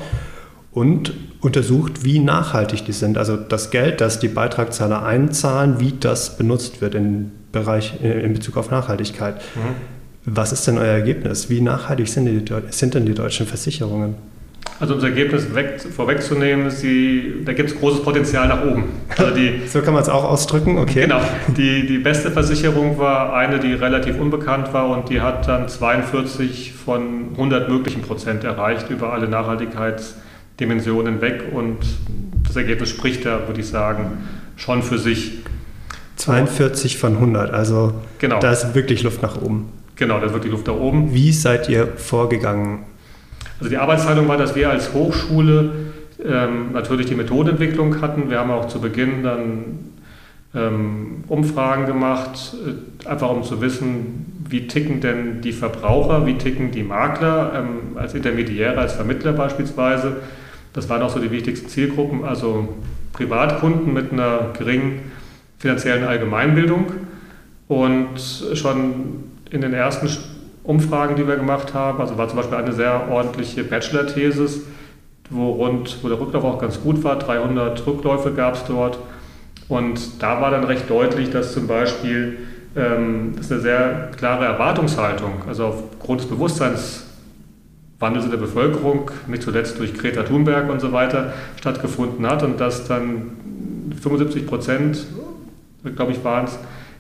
und 0.73 1.13
untersucht, 1.41 2.05
wie 2.05 2.19
nachhaltig 2.19 2.85
die 2.85 2.93
sind. 2.93 3.17
Also 3.17 3.37
das 3.37 3.71
Geld, 3.71 4.01
das 4.01 4.19
die 4.19 4.29
Beitragszahler 4.29 5.05
einzahlen, 5.05 5.79
wie 5.79 5.93
das 5.99 6.37
benutzt 6.37 6.81
wird 6.81 6.97
im 6.97 7.31
Bereich 7.53 8.03
in 8.03 8.35
Bezug 8.35 8.57
auf 8.57 8.73
Nachhaltigkeit. 8.73 9.37
Mhm. 9.55 9.98
Was 10.31 10.53
ist 10.53 10.67
denn 10.67 10.77
euer 10.77 10.87
Ergebnis? 10.87 11.49
Wie 11.49 11.63
nachhaltig 11.63 12.07
sind, 12.09 12.27
die, 12.27 12.45
sind 12.71 12.93
denn 12.95 13.07
die 13.07 13.15
deutschen 13.15 13.47
Versicherungen? 13.47 14.17
Also 14.79 14.95
um 14.95 15.01
das 15.01 15.09
Ergebnis 15.09 15.55
weg, 15.55 15.81
vorwegzunehmen, 15.81 16.71
sie, 16.71 17.43
da 17.45 17.55
gibt 17.55 17.71
es 17.71 17.79
großes 17.79 18.03
Potenzial 18.03 18.47
nach 18.47 18.63
oben. 18.63 18.85
Also 19.17 19.35
die, 19.35 19.63
so 19.69 19.81
kann 19.81 19.95
man 19.95 20.03
es 20.03 20.11
auch 20.11 20.25
ausdrücken, 20.25 20.77
okay. 20.77 21.03
Genau. 21.03 21.21
Die, 21.57 21.87
die 21.87 21.97
beste 21.99 22.31
Versicherung 22.31 22.99
war 22.99 23.35
eine, 23.35 23.59
die 23.59 23.73
relativ 23.73 24.21
unbekannt 24.21 24.75
war 24.75 24.91
und 24.91 25.09
die 25.09 25.23
hat 25.23 25.49
dann 25.49 25.67
42 25.67 26.75
von 26.75 27.31
100 27.33 27.71
möglichen 27.71 28.03
Prozent 28.03 28.45
erreicht 28.45 28.91
über 28.91 29.15
alle 29.15 29.29
Nachhaltigkeitsdimensionen 29.29 31.23
weg 31.23 31.45
und 31.53 31.79
das 32.47 32.55
Ergebnis 32.55 32.91
spricht 32.91 33.25
da, 33.25 33.47
würde 33.47 33.61
ich 33.61 33.69
sagen, 33.69 34.19
schon 34.57 34.83
für 34.83 34.99
sich. 34.99 35.39
42 36.17 36.99
von 36.99 37.15
100, 37.15 37.51
also 37.53 37.95
genau. 38.19 38.41
da 38.41 38.53
ist 38.53 38.75
wirklich 38.75 39.03
Luft 39.03 39.23
nach 39.23 39.41
oben. 39.41 39.73
Genau, 39.99 40.21
da 40.21 40.27
ist 40.27 40.33
wirklich 40.33 40.53
Luft 40.53 40.69
nach 40.69 40.77
oben. 40.77 41.13
Wie 41.13 41.33
seid 41.33 41.69
ihr 41.69 41.89
vorgegangen? 41.89 42.85
Also 43.59 43.69
die 43.69 43.77
Arbeitsteilung 43.77 44.29
war, 44.29 44.37
dass 44.37 44.55
wir 44.55 44.71
als 44.71 44.95
Hochschule 44.95 45.73
ähm, 46.25 46.73
natürlich 46.73 47.07
die 47.07 47.17
Methodenentwicklung 47.17 48.01
hatten. 48.01 48.31
Wir 48.31 48.39
haben 48.39 48.53
auch 48.53 48.69
zu 48.69 48.81
Beginn 48.81 49.25
dann 49.25 49.91
ähm, 50.55 51.25
Umfragen 51.27 51.87
gemacht, 51.87 52.55
äh, 52.65 53.09
einfach 53.09 53.29
um 53.31 53.43
zu 53.43 53.61
wissen, 53.61 54.45
wie 54.49 54.69
ticken 54.69 55.01
denn 55.01 55.41
die 55.41 55.53
Verbraucher, 55.53 56.27
wie 56.27 56.35
ticken 56.35 56.71
die 56.71 56.85
Makler 56.85 57.53
ähm, 57.57 57.99
als 57.99 58.15
Intermediäre, 58.15 58.79
als 58.79 58.93
Vermittler 58.93 59.33
beispielsweise. 59.33 60.19
Das 60.75 60.89
waren 60.89 61.03
auch 61.03 61.11
so 61.11 61.19
die 61.19 61.33
wichtigsten 61.33 61.69
Zielgruppen, 61.69 62.25
also 62.25 62.69
Privatkunden 63.13 63.93
mit 63.93 64.13
einer 64.13 64.53
geringen 64.57 65.01
finanziellen 65.59 66.05
Allgemeinbildung. 66.05 66.87
Und 67.67 68.17
schon 68.55 69.28
in 69.51 69.61
den 69.61 69.73
ersten 69.73 70.09
Umfragen, 70.63 71.17
die 71.17 71.27
wir 71.27 71.37
gemacht 71.37 71.75
haben, 71.75 72.01
also 72.01 72.19
war 72.19 72.29
zum 72.29 72.37
Beispiel 72.37 72.59
eine 72.59 72.73
sehr 72.73 73.09
ordentliche 73.11 73.65
Bachelor-Thesis, 73.65 74.63
wo, 75.31 75.59
wo 75.59 76.09
der 76.09 76.21
Rücklauf 76.21 76.45
auch 76.45 76.59
ganz 76.59 76.81
gut 76.81 77.03
war, 77.05 77.19
300 77.19 77.87
Rückläufe 77.87 78.33
gab 78.33 78.55
es 78.55 78.65
dort. 78.65 78.99
Und 79.69 80.23
da 80.23 80.41
war 80.41 80.51
dann 80.51 80.65
recht 80.65 80.89
deutlich, 80.89 81.31
dass 81.31 81.53
zum 81.53 81.67
Beispiel 81.67 82.39
ähm, 82.77 83.35
das 83.37 83.53
eine 83.53 83.61
sehr 83.61 84.11
klare 84.17 84.47
Erwartungshaltung, 84.47 85.43
also 85.47 85.67
aufgrund 85.67 86.21
des 86.21 86.29
Bewusstseinswandels 86.29 88.25
in 88.25 88.31
der 88.31 88.39
Bevölkerung, 88.39 89.11
nicht 89.27 89.43
zuletzt 89.43 89.79
durch 89.79 89.95
Greta 89.95 90.23
Thunberg 90.23 90.71
und 90.71 90.81
so 90.81 90.93
weiter, 90.93 91.33
stattgefunden 91.57 92.27
hat 92.27 92.43
und 92.43 92.61
dass 92.61 92.87
dann 92.87 93.33
75 94.01 94.47
Prozent, 94.47 95.07
glaube 95.97 96.13
ich, 96.13 96.25
waren 96.25 96.45
es, 96.45 96.59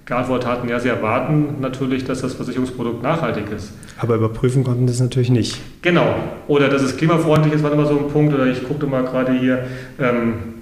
geantwortet 0.08 0.48
hatten, 0.48 0.68
ja, 0.70 0.80
sie 0.80 0.88
erwarten 0.88 1.56
natürlich, 1.60 2.02
dass 2.04 2.22
das 2.22 2.32
Versicherungsprodukt 2.32 3.02
nachhaltig 3.02 3.50
ist. 3.54 3.72
Aber 3.98 4.14
überprüfen 4.14 4.64
konnten 4.64 4.88
sie 4.88 4.94
es 4.94 5.00
natürlich 5.00 5.28
nicht. 5.28 5.60
Genau. 5.82 6.14
Oder 6.46 6.68
dass 6.68 6.80
es 6.80 6.96
klimafreundlich 6.96 7.52
ist, 7.52 7.62
war 7.62 7.72
immer 7.72 7.84
so 7.84 7.98
ein 7.98 8.08
Punkt. 8.08 8.32
Oder 8.32 8.46
ich 8.46 8.66
guckte 8.66 8.86
mal 8.86 9.02
gerade 9.02 9.34
hier, 9.34 9.64
ähm, 10.00 10.54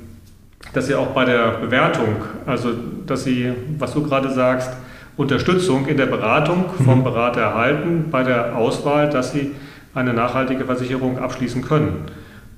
dass 0.73 0.89
sie 0.89 0.97
auch 0.97 1.09
bei 1.09 1.25
der 1.25 1.59
Bewertung, 1.59 2.17
also 2.45 2.71
dass 3.07 3.23
sie, 3.23 3.53
was 3.79 3.95
du 3.95 4.03
gerade 4.03 4.33
sagst, 4.33 4.73
Unterstützung 5.17 5.87
in 5.87 5.97
der 5.97 6.07
Beratung 6.07 6.65
vom 6.85 6.99
mhm. 6.99 7.05
Berater 7.05 7.41
erhalten, 7.43 8.07
bei 8.11 8.25
der 8.25 8.57
Auswahl, 8.57 9.09
dass 9.09 9.31
sie 9.31 9.53
eine 9.95 10.13
nachhaltige 10.13 10.65
Versicherung 10.65 11.19
abschließen 11.19 11.63
können. 11.63 12.07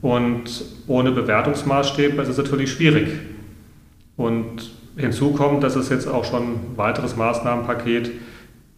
Und 0.01 0.65
ohne 0.87 1.11
Bewertungsmaßstäbe 1.11 2.23
ist 2.23 2.29
es 2.29 2.39
natürlich 2.39 2.73
schwierig. 2.73 3.09
Und 4.17 4.78
Hinzu 4.99 5.33
kommt, 5.33 5.63
dass 5.63 5.77
es 5.77 5.89
jetzt 5.89 6.09
auch 6.09 6.25
schon 6.25 6.43
ein 6.43 6.77
weiteres 6.77 7.17
Maßnahmenpaket 7.17 8.11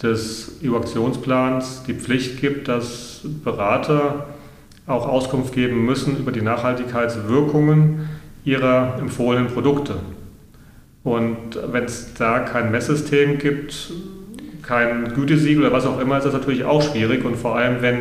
des 0.02 0.60
EU-Aktionsplans 0.64 1.84
die 1.86 1.94
Pflicht 1.94 2.40
gibt, 2.40 2.68
dass 2.68 3.22
Berater 3.44 4.26
auch 4.86 5.06
Auskunft 5.06 5.54
geben 5.54 5.84
müssen 5.84 6.18
über 6.18 6.30
die 6.30 6.42
Nachhaltigkeitswirkungen 6.42 8.08
ihrer 8.44 8.98
empfohlenen 8.98 9.48
Produkte. 9.48 9.96
Und 11.04 11.58
wenn 11.72 11.84
es 11.84 12.12
da 12.14 12.40
kein 12.40 12.70
Messsystem 12.70 13.38
gibt, 13.38 13.92
kein 14.62 15.14
Gütesiegel 15.14 15.64
oder 15.64 15.72
was 15.72 15.86
auch 15.86 16.00
immer, 16.00 16.18
ist 16.18 16.24
das 16.24 16.34
natürlich 16.34 16.64
auch 16.64 16.82
schwierig. 16.82 17.24
Und 17.24 17.36
vor 17.36 17.56
allem, 17.56 17.80
wenn 17.80 17.98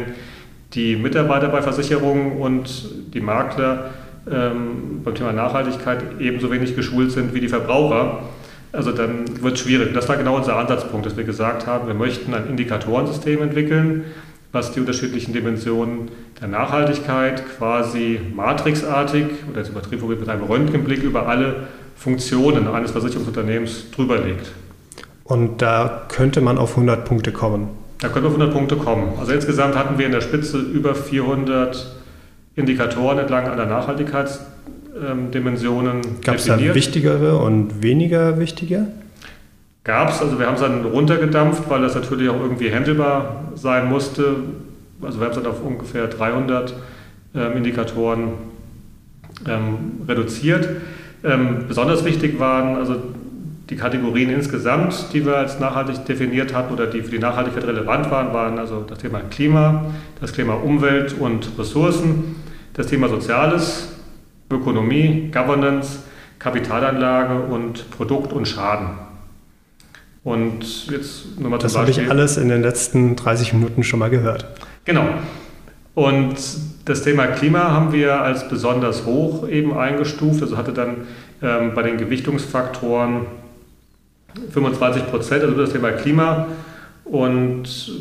die 0.73 0.95
Mitarbeiter 0.95 1.47
bei 1.47 1.62
Versicherungen 1.62 2.34
und 2.34 3.13
die 3.13 3.21
Makler 3.21 3.91
ähm, 4.31 5.01
beim 5.03 5.15
Thema 5.15 5.33
Nachhaltigkeit 5.33 6.03
ebenso 6.19 6.51
wenig 6.51 6.75
geschult 6.75 7.11
sind 7.11 7.33
wie 7.33 7.39
die 7.39 7.49
Verbraucher. 7.49 8.23
Also 8.71 8.91
dann 8.91 9.41
wird 9.41 9.55
es 9.55 9.59
schwierig. 9.61 9.93
Das 9.93 10.07
war 10.09 10.17
genau 10.17 10.35
unser 10.35 10.55
Ansatzpunkt, 10.55 11.05
dass 11.05 11.17
wir 11.17 11.23
gesagt 11.23 11.65
haben, 11.65 11.87
wir 11.87 11.95
möchten 11.95 12.33
ein 12.33 12.47
Indikatorensystem 12.47 13.41
entwickeln, 13.41 14.05
was 14.51 14.71
die 14.71 14.79
unterschiedlichen 14.79 15.33
Dimensionen 15.33 16.09
der 16.39 16.47
Nachhaltigkeit 16.47 17.43
quasi 17.57 18.19
matrixartig 18.35 19.25
oder 19.49 19.59
jetzt 19.59 19.69
übertrieben 19.69 20.07
mit 20.07 20.29
einem 20.29 20.43
Röntgenblick 20.43 21.03
über 21.03 21.27
alle 21.27 21.67
Funktionen 21.95 22.67
eines 22.67 22.91
Versicherungsunternehmens 22.91 23.91
drüberlegt. 23.91 24.51
Und 25.23 25.61
da 25.61 26.05
könnte 26.07 26.41
man 26.41 26.57
auf 26.57 26.71
100 26.71 27.05
Punkte 27.05 27.31
kommen. 27.31 27.69
Da 27.99 28.07
könnte 28.07 28.29
man 28.29 28.37
auf 28.37 28.37
100 28.37 28.53
Punkte 28.53 28.75
kommen. 28.77 29.13
Also 29.19 29.33
insgesamt 29.33 29.75
hatten 29.75 29.97
wir 29.97 30.05
in 30.05 30.11
der 30.11 30.21
Spitze 30.21 30.57
über 30.59 30.95
400 30.95 31.98
Indikatoren 32.60 33.19
entlang 33.19 33.48
aller 33.48 33.65
Nachhaltigkeitsdimensionen 33.65 36.02
Gab 36.24 36.36
es 36.36 36.45
da 36.45 36.60
wichtigere 36.60 37.38
und 37.38 37.82
weniger 37.82 38.38
wichtige? 38.39 38.88
Gab 39.84 40.10
es, 40.10 40.22
also 40.22 40.38
wir 40.38 40.45
haben 40.45 40.54
es 40.56 40.62
dann 40.62 40.86
runtergedampft, 40.86 41.67
weil 41.69 41.82
das 41.82 41.95
natürlich 41.95 42.30
auch 42.30 42.39
irgendwie 42.39 42.72
handelbar 42.72 43.45
sein 43.56 43.89
musste. 43.89 44.36
Also 45.02 45.19
wir 45.19 45.26
haben 45.26 45.32
es 45.32 45.38
dann 45.41 45.52
auf 45.52 45.63
ungefähr 45.63 46.06
300 46.08 46.76
ähm, 47.34 47.58
Indikatoren 47.58 48.34
ähm, 49.48 50.02
reduziert. 50.08 50.69
Ähm, 51.24 51.65
besonders 51.67 52.06
wichtig 52.06 52.39
waren 52.39 52.76
also 52.76 52.95
die 53.69 53.76
Kategorien 53.76 54.32
insgesamt, 54.32 55.13
die 55.13 55.26
wir 55.26 55.38
als 55.38 55.60
nachhaltig 55.60 56.06
definiert 56.06 56.54
hatten 56.54 56.74
oder 56.74 56.88
die 56.88 57.02
für 57.02 57.12
die 57.12 57.19
Nachhaltigkeit 57.19 57.65
relevant 57.65 58.10
waren, 58.10 58.34
waren 58.34 58.58
also 58.58 58.84
das 58.88 58.98
Thema 58.98 59.22
Klima, 59.30 59.86
das 60.19 60.32
Thema 60.32 60.56
Umwelt 60.56 61.15
und 61.19 61.52
Ressourcen, 61.58 62.36
das 62.79 62.87
Thema 62.87 63.09
Soziales, 63.09 63.89
Ökonomie, 64.49 65.29
Governance, 65.33 65.99
Kapitalanlage 66.39 67.41
und 67.41 67.91
Produkt 67.91 68.31
und 68.31 68.47
Schaden. 68.47 68.91
Und 70.23 70.87
jetzt 70.89 71.37
nochmal 71.37 71.59
Das 71.59 71.77
habe 71.77 71.91
ich 71.91 72.09
alles 72.09 72.37
in 72.37 72.47
den 72.47 72.61
letzten 72.61 73.17
30 73.17 73.51
Minuten 73.51 73.83
schon 73.83 73.99
mal 73.99 74.09
gehört. 74.09 74.45
Genau. 74.85 75.09
Und 75.93 76.35
das 76.85 77.03
Thema 77.03 77.27
Klima 77.27 77.69
haben 77.69 77.91
wir 77.91 78.21
als 78.21 78.47
besonders 78.47 79.05
hoch 79.05 79.49
eben 79.49 79.77
eingestuft. 79.77 80.41
Also 80.41 80.55
hatte 80.55 80.71
dann 80.71 81.07
ähm, 81.41 81.73
bei 81.75 81.83
den 81.83 81.97
Gewichtungsfaktoren 81.97 83.25
25 84.53 85.07
Prozent, 85.07 85.43
also 85.43 85.57
das 85.57 85.73
Thema 85.73 85.91
Klima 85.91 86.47
und 87.03 87.91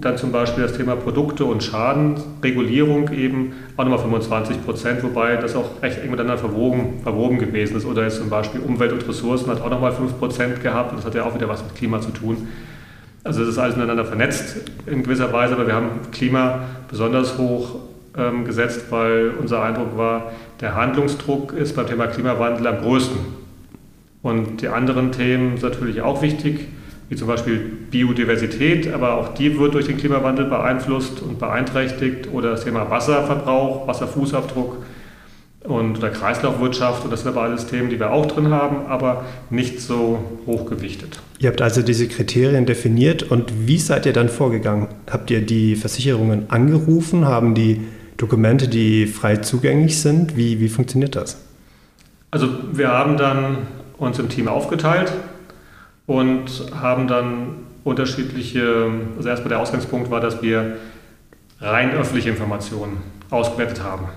dann 0.00 0.16
zum 0.16 0.32
Beispiel 0.32 0.62
das 0.62 0.76
Thema 0.76 0.96
Produkte 0.96 1.44
und 1.44 1.62
Schadenregulierung 1.62 3.12
eben 3.12 3.52
auch 3.76 3.84
nochmal 3.84 3.98
25 3.98 4.64
Prozent, 4.64 5.02
wobei 5.02 5.36
das 5.36 5.54
auch 5.56 5.82
recht 5.82 5.98
eng 5.98 6.10
miteinander 6.10 6.38
verwoben, 6.38 7.00
verwoben 7.02 7.38
gewesen 7.38 7.76
ist. 7.76 7.84
Oder 7.84 8.04
jetzt 8.04 8.18
zum 8.18 8.30
Beispiel 8.30 8.60
Umwelt 8.60 8.92
und 8.92 9.06
Ressourcen 9.08 9.50
hat 9.50 9.60
auch 9.60 9.70
nochmal 9.70 9.92
5 9.92 10.18
Prozent 10.18 10.62
gehabt 10.62 10.90
und 10.90 10.98
das 10.98 11.06
hat 11.06 11.14
ja 11.14 11.24
auch 11.24 11.34
wieder 11.34 11.48
was 11.48 11.62
mit 11.62 11.74
Klima 11.74 12.00
zu 12.00 12.10
tun. 12.10 12.48
Also 13.24 13.42
es 13.42 13.48
ist 13.48 13.58
alles 13.58 13.76
miteinander 13.76 14.04
vernetzt 14.04 14.70
in 14.86 15.02
gewisser 15.02 15.32
Weise, 15.32 15.54
aber 15.54 15.66
wir 15.66 15.74
haben 15.74 15.88
Klima 16.12 16.60
besonders 16.90 17.38
hoch 17.38 17.76
ähm, 18.16 18.44
gesetzt, 18.44 18.86
weil 18.90 19.32
unser 19.40 19.62
Eindruck 19.62 19.96
war, 19.96 20.32
der 20.60 20.74
Handlungsdruck 20.74 21.52
ist 21.52 21.74
beim 21.74 21.86
Thema 21.86 22.06
Klimawandel 22.06 22.66
am 22.66 22.78
größten. 22.78 23.18
Und 24.22 24.62
die 24.62 24.68
anderen 24.68 25.12
Themen 25.12 25.56
sind 25.56 25.70
natürlich 25.70 26.02
auch 26.02 26.22
wichtig, 26.22 26.68
wie 27.08 27.16
zum 27.16 27.28
Beispiel 27.28 27.58
Biodiversität, 27.90 28.92
aber 28.92 29.14
auch 29.14 29.34
die 29.34 29.58
wird 29.58 29.74
durch 29.74 29.86
den 29.86 29.98
Klimawandel 29.98 30.46
beeinflusst 30.46 31.20
und 31.20 31.38
beeinträchtigt. 31.38 32.28
Oder 32.32 32.52
das 32.52 32.64
Thema 32.64 32.90
Wasserverbrauch, 32.90 33.86
Wasserfußabdruck 33.86 34.78
und 35.64 35.98
oder 35.98 36.10
Kreislaufwirtschaft. 36.10 37.04
Und 37.04 37.12
das 37.12 37.22
sind 37.22 37.30
aber 37.30 37.42
alles 37.42 37.66
Themen, 37.66 37.90
die 37.90 37.98
wir 37.98 38.10
auch 38.10 38.26
drin 38.26 38.50
haben, 38.50 38.86
aber 38.86 39.24
nicht 39.50 39.80
so 39.80 40.18
hochgewichtet. 40.46 41.20
Ihr 41.38 41.50
habt 41.50 41.60
also 41.60 41.82
diese 41.82 42.08
Kriterien 42.08 42.64
definiert 42.64 43.22
und 43.22 43.52
wie 43.66 43.78
seid 43.78 44.06
ihr 44.06 44.12
dann 44.12 44.28
vorgegangen? 44.28 44.88
Habt 45.10 45.30
ihr 45.30 45.42
die 45.42 45.76
Versicherungen 45.76 46.50
angerufen? 46.50 47.26
Haben 47.26 47.54
die 47.54 47.82
Dokumente, 48.16 48.68
die 48.68 49.06
frei 49.06 49.36
zugänglich 49.38 50.00
sind? 50.00 50.36
Wie, 50.36 50.60
wie 50.60 50.68
funktioniert 50.68 51.16
das? 51.16 51.38
Also 52.30 52.48
wir 52.72 52.88
haben 52.88 53.16
dann 53.16 53.58
uns 53.98 54.18
im 54.18 54.28
Team 54.28 54.48
aufgeteilt 54.48 55.12
und 56.06 56.66
haben 56.78 57.06
dann 57.08 57.56
unterschiedliche, 57.84 58.90
also 59.16 59.28
erstmal 59.28 59.50
der 59.50 59.60
Ausgangspunkt 59.60 60.10
war, 60.10 60.20
dass 60.20 60.42
wir 60.42 60.76
rein 61.60 61.92
öffentliche 61.92 62.30
Informationen 62.30 62.98
ausgewertet 63.30 63.82
haben. 63.82 64.08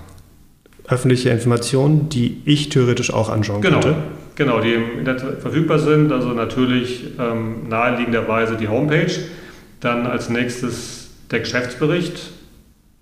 Öffentliche 0.86 1.30
Informationen, 1.30 2.08
die 2.08 2.42
ich 2.44 2.70
theoretisch 2.70 3.12
auch 3.12 3.28
anschauen 3.28 3.60
genau, 3.60 3.80
könnte? 3.80 3.96
Genau, 4.36 4.60
die 4.60 4.72
im 4.72 5.00
Internet 5.00 5.40
verfügbar 5.40 5.78
sind, 5.78 6.12
also 6.12 6.28
natürlich 6.28 7.18
ähm, 7.18 7.68
naheliegenderweise 7.68 8.56
die 8.56 8.68
Homepage, 8.68 9.10
dann 9.80 10.06
als 10.06 10.28
nächstes 10.28 11.10
der 11.30 11.40
Geschäftsbericht, 11.40 12.30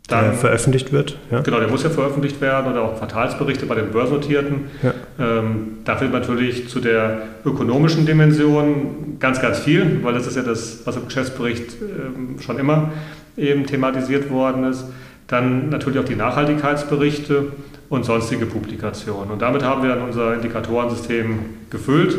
dann, 0.09 0.25
der 0.25 0.33
veröffentlicht 0.35 0.93
wird. 0.93 1.19
Ja. 1.31 1.41
Genau, 1.41 1.59
der 1.59 1.69
muss 1.69 1.83
ja 1.83 1.91
veröffentlicht 1.91 2.41
werden 2.41 2.71
oder 2.71 2.83
auch 2.83 2.99
Quartalsberichte 2.99 3.67
bei 3.67 3.75
den 3.75 3.91
Börsennotierten. 3.91 4.67
Ja. 4.83 4.95
Ähm, 5.19 5.79
da 5.85 5.97
findet 5.97 6.21
natürlich 6.21 6.69
zu 6.69 6.81
der 6.81 7.23
ökonomischen 7.45 8.07
Dimension 8.07 9.17
ganz, 9.19 9.41
ganz 9.41 9.59
viel, 9.59 10.01
weil 10.03 10.15
das 10.15 10.27
ist 10.27 10.37
ja 10.37 10.43
das, 10.43 10.83
was 10.85 10.97
im 10.97 11.07
Geschäftsbericht 11.07 11.77
ähm, 11.81 12.41
schon 12.41 12.59
immer 12.59 12.93
eben 13.37 13.67
thematisiert 13.67 14.31
worden 14.31 14.65
ist. 14.65 14.85
Dann 15.27 15.71
natürlich 15.71 15.99
auch 15.99 16.05
die 16.05 16.15
Nachhaltigkeitsberichte 16.15 17.47
und 17.89 18.05
sonstige 18.05 18.47
Publikationen. 18.47 19.31
Und 19.33 19.43
damit 19.43 19.65
haben 19.65 19.83
wir 19.83 19.91
dann 19.91 20.03
unser 20.03 20.35
Indikatorensystem 20.35 21.39
gefüllt 21.71 22.17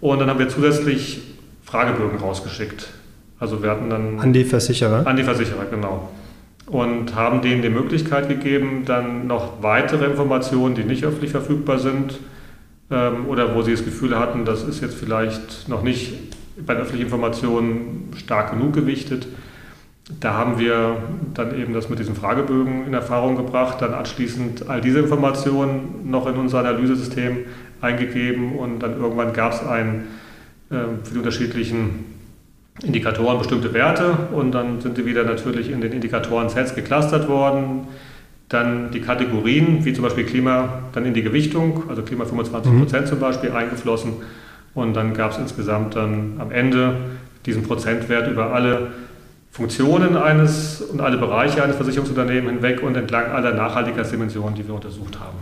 und 0.00 0.20
dann 0.20 0.30
haben 0.30 0.38
wir 0.38 0.48
zusätzlich 0.48 1.22
Fragebögen 1.64 2.18
rausgeschickt. 2.18 2.88
Also 3.40 3.62
wir 3.62 3.70
hatten 3.70 3.90
dann... 3.90 4.20
An 4.20 4.32
die 4.32 4.44
Versicherer? 4.44 5.06
An 5.06 5.16
die 5.16 5.24
Versicherer, 5.24 5.64
genau 5.70 6.08
und 6.70 7.16
haben 7.16 7.42
denen 7.42 7.62
die 7.62 7.68
Möglichkeit 7.68 8.28
gegeben, 8.28 8.84
dann 8.86 9.26
noch 9.26 9.62
weitere 9.62 10.06
Informationen, 10.06 10.74
die 10.74 10.84
nicht 10.84 11.04
öffentlich 11.04 11.32
verfügbar 11.32 11.78
sind 11.78 12.18
ähm, 12.90 13.26
oder 13.26 13.54
wo 13.54 13.62
sie 13.62 13.72
das 13.72 13.84
Gefühl 13.84 14.18
hatten, 14.18 14.44
das 14.44 14.62
ist 14.62 14.80
jetzt 14.80 14.94
vielleicht 14.94 15.68
noch 15.68 15.82
nicht 15.82 16.14
bei 16.64 16.74
öffentlichen 16.74 17.06
Informationen 17.06 18.12
stark 18.16 18.52
genug 18.52 18.72
gewichtet. 18.72 19.26
Da 20.20 20.34
haben 20.34 20.58
wir 20.58 20.96
dann 21.34 21.58
eben 21.58 21.72
das 21.72 21.88
mit 21.88 21.98
diesen 21.98 22.14
Fragebögen 22.14 22.86
in 22.86 22.94
Erfahrung 22.94 23.36
gebracht, 23.36 23.80
dann 23.80 23.94
anschließend 23.94 24.68
all 24.68 24.80
diese 24.80 25.00
Informationen 25.00 26.10
noch 26.10 26.26
in 26.26 26.36
unser 26.36 26.60
Analysesystem 26.60 27.38
eingegeben 27.80 28.56
und 28.56 28.80
dann 28.80 29.00
irgendwann 29.00 29.32
gab 29.32 29.52
es 29.54 29.66
ein 29.66 30.06
äh, 30.70 30.74
für 31.02 31.12
die 31.12 31.18
unterschiedlichen 31.18 32.19
Indikatoren 32.82 33.38
bestimmte 33.38 33.74
Werte 33.74 34.16
und 34.32 34.52
dann 34.52 34.80
sind 34.80 34.96
sie 34.96 35.04
wieder 35.04 35.24
natürlich 35.24 35.70
in 35.70 35.80
den 35.80 35.92
Indikatoren-Sets 35.92 36.74
geclustert 36.74 37.28
worden. 37.28 37.88
Dann 38.48 38.90
die 38.90 39.00
Kategorien, 39.00 39.84
wie 39.84 39.92
zum 39.92 40.04
Beispiel 40.04 40.24
Klima, 40.24 40.84
dann 40.92 41.04
in 41.04 41.14
die 41.14 41.22
Gewichtung, 41.22 41.84
also 41.88 42.02
Klima 42.02 42.24
25 42.24 42.72
mhm. 42.72 42.80
Prozent 42.80 43.08
zum 43.08 43.20
Beispiel, 43.20 43.52
eingeflossen. 43.52 44.14
Und 44.74 44.94
dann 44.94 45.14
gab 45.14 45.32
es 45.32 45.38
insgesamt 45.38 45.94
dann 45.94 46.34
am 46.38 46.50
Ende 46.50 46.94
diesen 47.46 47.62
Prozentwert 47.62 48.30
über 48.30 48.52
alle 48.52 48.88
Funktionen 49.50 50.16
eines 50.16 50.80
und 50.80 51.00
alle 51.00 51.16
Bereiche 51.16 51.62
eines 51.62 51.76
Versicherungsunternehmens 51.76 52.52
hinweg 52.52 52.82
und 52.82 52.96
entlang 52.96 53.26
aller 53.26 53.52
Nachhaltigkeitsdimensionen, 53.52 54.54
die 54.54 54.66
wir 54.66 54.74
untersucht 54.74 55.18
haben. 55.18 55.36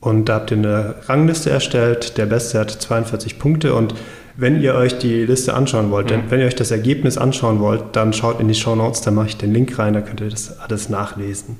Und 0.00 0.28
da 0.28 0.34
habt 0.34 0.50
ihr 0.50 0.58
eine 0.58 0.94
Rangliste 1.06 1.50
erstellt. 1.50 2.18
Der 2.18 2.26
Beste 2.26 2.60
hat 2.60 2.70
42 2.70 3.38
Punkte 3.38 3.74
und 3.74 3.94
wenn 4.40 4.62
ihr 4.62 4.76
euch 4.76 4.96
die 4.98 5.26
Liste 5.26 5.54
anschauen 5.54 5.90
wollt, 5.90 6.12
mhm. 6.12 6.22
wenn 6.28 6.38
ihr 6.38 6.46
euch 6.46 6.54
das 6.54 6.70
Ergebnis 6.70 7.18
anschauen 7.18 7.58
wollt, 7.58 7.96
dann 7.96 8.12
schaut 8.12 8.40
in 8.40 8.46
die 8.46 8.54
Show 8.54 8.76
Notes, 8.76 9.00
da 9.00 9.10
mache 9.10 9.26
ich 9.26 9.36
den 9.36 9.52
Link 9.52 9.76
rein, 9.80 9.94
da 9.94 10.00
könnt 10.00 10.20
ihr 10.20 10.30
das 10.30 10.60
alles 10.60 10.88
nachlesen. 10.88 11.56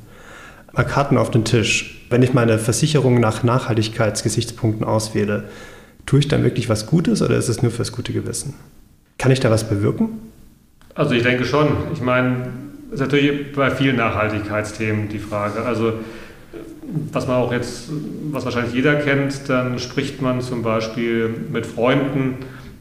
Mal 0.73 0.85
Karten 0.85 1.19
auf 1.19 1.33
den 1.33 1.45
Tisch. 1.45 2.07
Wenn 2.09 2.23
ich 2.23 2.35
meine 2.35 2.57
Versicherung 2.57 3.19
nach 3.19 3.43
Nachhaltigkeitsgesichtspunkten 3.43 4.87
auswähle, 4.87 5.49
tue 6.07 6.21
ich 6.21 6.29
dann 6.29 6.45
wirklich 6.45 6.69
was 6.69 6.87
Gutes 6.87 7.21
oder 7.21 7.37
ist 7.37 7.49
es 7.49 7.63
nur 7.63 7.73
fürs 7.73 7.91
gute 7.91 8.13
Gewissen? 8.13 8.55
Kann 9.19 9.33
ich 9.33 9.41
da 9.41 9.51
was 9.51 9.69
bewirken? 9.69 10.11
Also 10.95 11.15
ich 11.15 11.25
denke 11.25 11.45
schon. 11.47 11.67
Ich 11.93 12.01
meine, 12.01 12.49
ist 12.93 13.01
natürlich 13.01 13.53
bei 13.57 13.73
vielen 13.73 13.97
Nachhaltigkeitsthemen 13.97 15.09
die 15.09 15.19
Frage. 15.19 15.65
Also 15.65 15.95
was 17.13 17.27
man 17.27 17.39
auch 17.39 17.53
jetzt, 17.53 17.89
was 18.31 18.45
wahrscheinlich 18.45 18.73
jeder 18.73 18.95
kennt, 18.95 19.49
dann 19.49 19.81
spricht 19.81 20.23
man 20.23 20.41
zum 20.41 20.63
Beispiel 20.63 21.29
mit 21.51 21.67
Freunden 21.67 22.37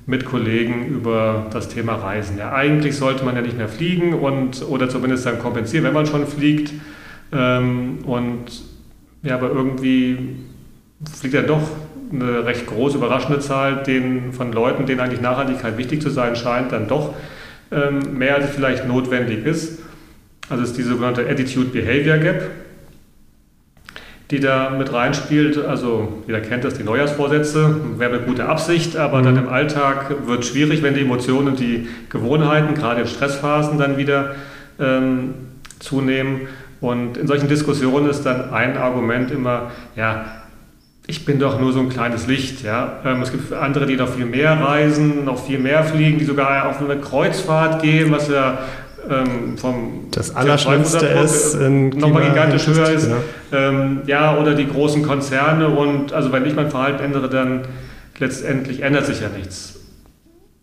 mit 0.08 0.26
Kollegen 0.26 0.88
über 0.88 1.48
das 1.52 1.68
Thema 1.68 1.96
Reisen. 1.96 2.38
Ja, 2.38 2.54
eigentlich 2.54 2.96
sollte 2.96 3.26
man 3.26 3.36
ja 3.36 3.42
nicht 3.42 3.58
mehr 3.58 3.68
fliegen 3.68 4.14
und 4.14 4.68
oder 4.68 4.90
zumindest 4.90 5.26
dann 5.26 5.38
kompensieren, 5.38 5.86
wenn 5.86 5.94
man 5.94 6.06
schon 6.06 6.26
fliegt. 6.26 6.72
Ähm, 7.34 8.00
und 8.06 8.46
ja, 9.22 9.36
aber 9.36 9.52
irgendwie 9.52 10.38
fliegt 11.14 11.34
ja 11.34 11.42
doch 11.42 11.62
eine 12.12 12.46
recht 12.46 12.66
große, 12.68 12.98
überraschende 12.98 13.40
Zahl 13.40 13.84
den, 13.84 14.32
von 14.32 14.54
Leuten, 14.54 14.86
denen 14.86 15.02
eigentlich 15.02 15.22
Nachhaltigkeit 15.22 15.78
wichtig 15.78 16.02
zu 16.02 16.10
sein 16.10 16.38
scheint, 16.38 16.72
dann 16.72 16.88
doch 16.88 17.14
ähm, 17.70 18.18
mehr 18.18 18.36
als 18.36 18.50
vielleicht 18.50 18.88
notwendig 18.88 19.46
ist. 19.46 19.80
Also 20.50 20.64
ist 20.64 20.78
die 20.78 20.84
sogenannte 20.84 21.28
Attitude-Behavior 21.30 22.18
Gap 22.20 22.50
die 24.32 24.40
da 24.40 24.72
mit 24.72 24.92
reinspielt. 24.92 25.58
Also 25.58 26.24
jeder 26.28 26.42
kennt 26.42 26.64
das, 26.64 26.76
die 26.76 26.84
Neujahrsvorsätze, 26.84 27.76
wäre 27.98 28.16
eine 28.16 28.24
gute 28.24 28.48
Absicht, 28.48 28.98
aber 28.98 29.20
mhm. 29.20 29.24
dann 29.24 29.38
im 29.38 29.50
Alltag 29.50 30.16
wird 30.26 30.42
es 30.42 30.50
schwierig, 30.50 30.84
wenn 30.84 30.94
die 30.94 31.02
Emotionen 31.02 31.48
und 31.50 31.60
die 31.60 31.88
Gewohnheiten, 32.10 32.74
gerade 32.74 33.02
in 33.02 33.08
Stressphasen, 33.08 33.78
dann 33.78 33.98
wieder 33.98 34.36
ähm, 34.80 35.34
zunehmen. 35.80 36.42
Und 36.82 37.18
in 37.18 37.28
solchen 37.28 37.48
Diskussionen 37.48 38.10
ist 38.10 38.24
dann 38.24 38.54
ein 38.54 38.78
Argument 38.78 39.32
immer, 39.32 39.72
ja, 39.96 40.26
ich 41.10 41.24
bin 41.24 41.40
doch 41.40 41.60
nur 41.60 41.72
so 41.72 41.80
ein 41.80 41.90
kleines 41.90 42.28
Licht. 42.28 42.64
Ja? 42.64 43.00
Ähm, 43.06 43.22
es 43.22 43.32
gibt 43.32 43.52
andere, 43.54 43.86
die 43.86 43.96
noch 43.96 44.10
viel 44.10 44.26
mehr 44.26 44.60
reisen, 44.60 45.24
noch 45.24 45.44
viel 45.44 45.58
mehr 45.58 45.84
fliegen, 45.86 46.20
die 46.20 46.26
sogar 46.26 46.68
auf 46.68 46.82
eine 46.82 47.00
Kreuzfahrt 47.00 47.82
gehen, 47.82 48.12
was 48.12 48.28
ja 48.28 48.60
ähm, 49.10 49.58
vom 49.58 50.08
das 50.12 50.36
Allerschlimmste 50.36 51.06
ist 51.06 51.56
nochmal 51.60 52.30
gigantisch 52.30 52.68
höher 52.68 52.90
ist. 52.90 53.10
Ja. 53.10 53.70
Ähm, 53.70 54.02
ja, 54.06 54.38
oder 54.38 54.54
die 54.54 54.68
großen 54.68 55.04
Konzerne 55.04 55.70
und 55.70 56.14
also 56.14 56.32
wenn 56.32 56.46
ich 56.46 56.56
mein 56.56 56.70
Verhalten 56.70 57.04
ändere, 57.04 57.30
dann 57.30 57.62
letztendlich 58.20 58.82
ändert 58.82 59.06
sich 59.06 59.22
ja 59.22 59.30
nichts. 59.30 59.80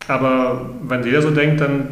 Aber 0.09 0.71
wenn 0.83 1.05
jeder 1.05 1.23
so 1.23 1.31
denkt, 1.31 1.61
dann 1.61 1.89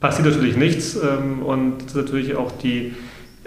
passiert 0.00 0.28
natürlich 0.28 0.56
nichts 0.56 0.96
ähm, 0.96 1.42
und 1.42 1.94
natürlich 1.94 2.36
auch 2.36 2.52
die, 2.52 2.94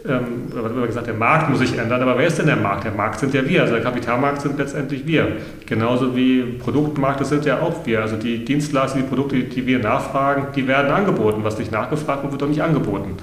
ähm, 0.06 0.52
immer 0.52 0.88
gesagt, 0.88 1.08
der 1.08 1.14
Markt 1.14 1.50
muss 1.50 1.60
sich 1.60 1.78
ändern, 1.78 2.02
aber 2.02 2.18
wer 2.18 2.28
ist 2.28 2.38
denn 2.38 2.46
der 2.46 2.56
Markt? 2.56 2.84
Der 2.84 2.92
Markt 2.92 3.20
sind 3.20 3.34
ja 3.34 3.48
wir, 3.48 3.62
also 3.62 3.74
der 3.74 3.84
Kapitalmarkt 3.84 4.42
sind 4.42 4.58
letztendlich 4.58 5.08
wir. 5.08 5.28
Genauso 5.66 6.16
wie 6.16 6.44
Produktmarkt, 6.60 7.20
das 7.20 7.30
sind 7.30 7.46
ja 7.46 7.62
auch 7.62 7.86
wir. 7.86 8.02
Also 8.02 8.16
die 8.16 8.46
Dienstleistungen, 8.46 9.06
die 9.06 9.10
Produkte, 9.10 9.44
die 9.44 9.66
wir 9.66 9.80
nachfragen, 9.80 10.48
die 10.56 10.68
werden 10.68 10.92
angeboten. 10.92 11.44
Was 11.44 11.58
nicht 11.58 11.72
nachgefragt 11.72 12.24
wird, 12.24 12.32
wird 12.32 12.42
doch 12.42 12.48
nicht 12.48 12.62
angeboten. 12.62 13.18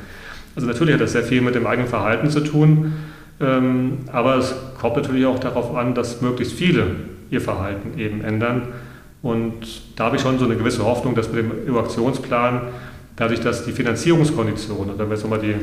Also 0.57 0.67
natürlich 0.69 0.95
hat 0.95 1.01
das 1.01 1.13
sehr 1.13 1.23
viel 1.23 1.43
mit 1.43 1.55
dem 1.55 1.67
eigenen 1.67 1.89
Verhalten 1.89 2.31
zu 2.31 2.41
tun, 2.41 2.95
ähm, 3.41 3.99
aber 4.13 4.37
es 4.37 4.55
kommt 4.81 4.97
natürlich 4.97 5.27
auch 5.27 5.39
darauf 5.39 5.75
an, 5.77 5.95
dass 5.95 6.23
möglichst 6.23 6.55
viele 6.55 6.87
ihr 7.31 7.41
Verhalten 7.41 7.99
eben 7.99 8.23
ändern. 8.23 8.63
Und 9.23 9.83
da 9.97 10.05
habe 10.05 10.17
ich 10.17 10.23
schon 10.23 10.39
so 10.39 10.45
eine 10.45 10.57
gewisse 10.57 10.85
Hoffnung, 10.85 11.15
dass 11.15 11.33
mit 11.33 11.45
dem 11.45 11.75
EU-Aktionsplan, 11.75 12.61
dadurch, 13.17 13.41
dass 13.41 13.65
die 13.65 13.73
Finanzierungskonditionen, 13.73 14.99
wenn 14.99 15.07
wir 15.09 15.15
jetzt 15.15 15.23
nochmal 15.23 15.41
die 15.41 15.55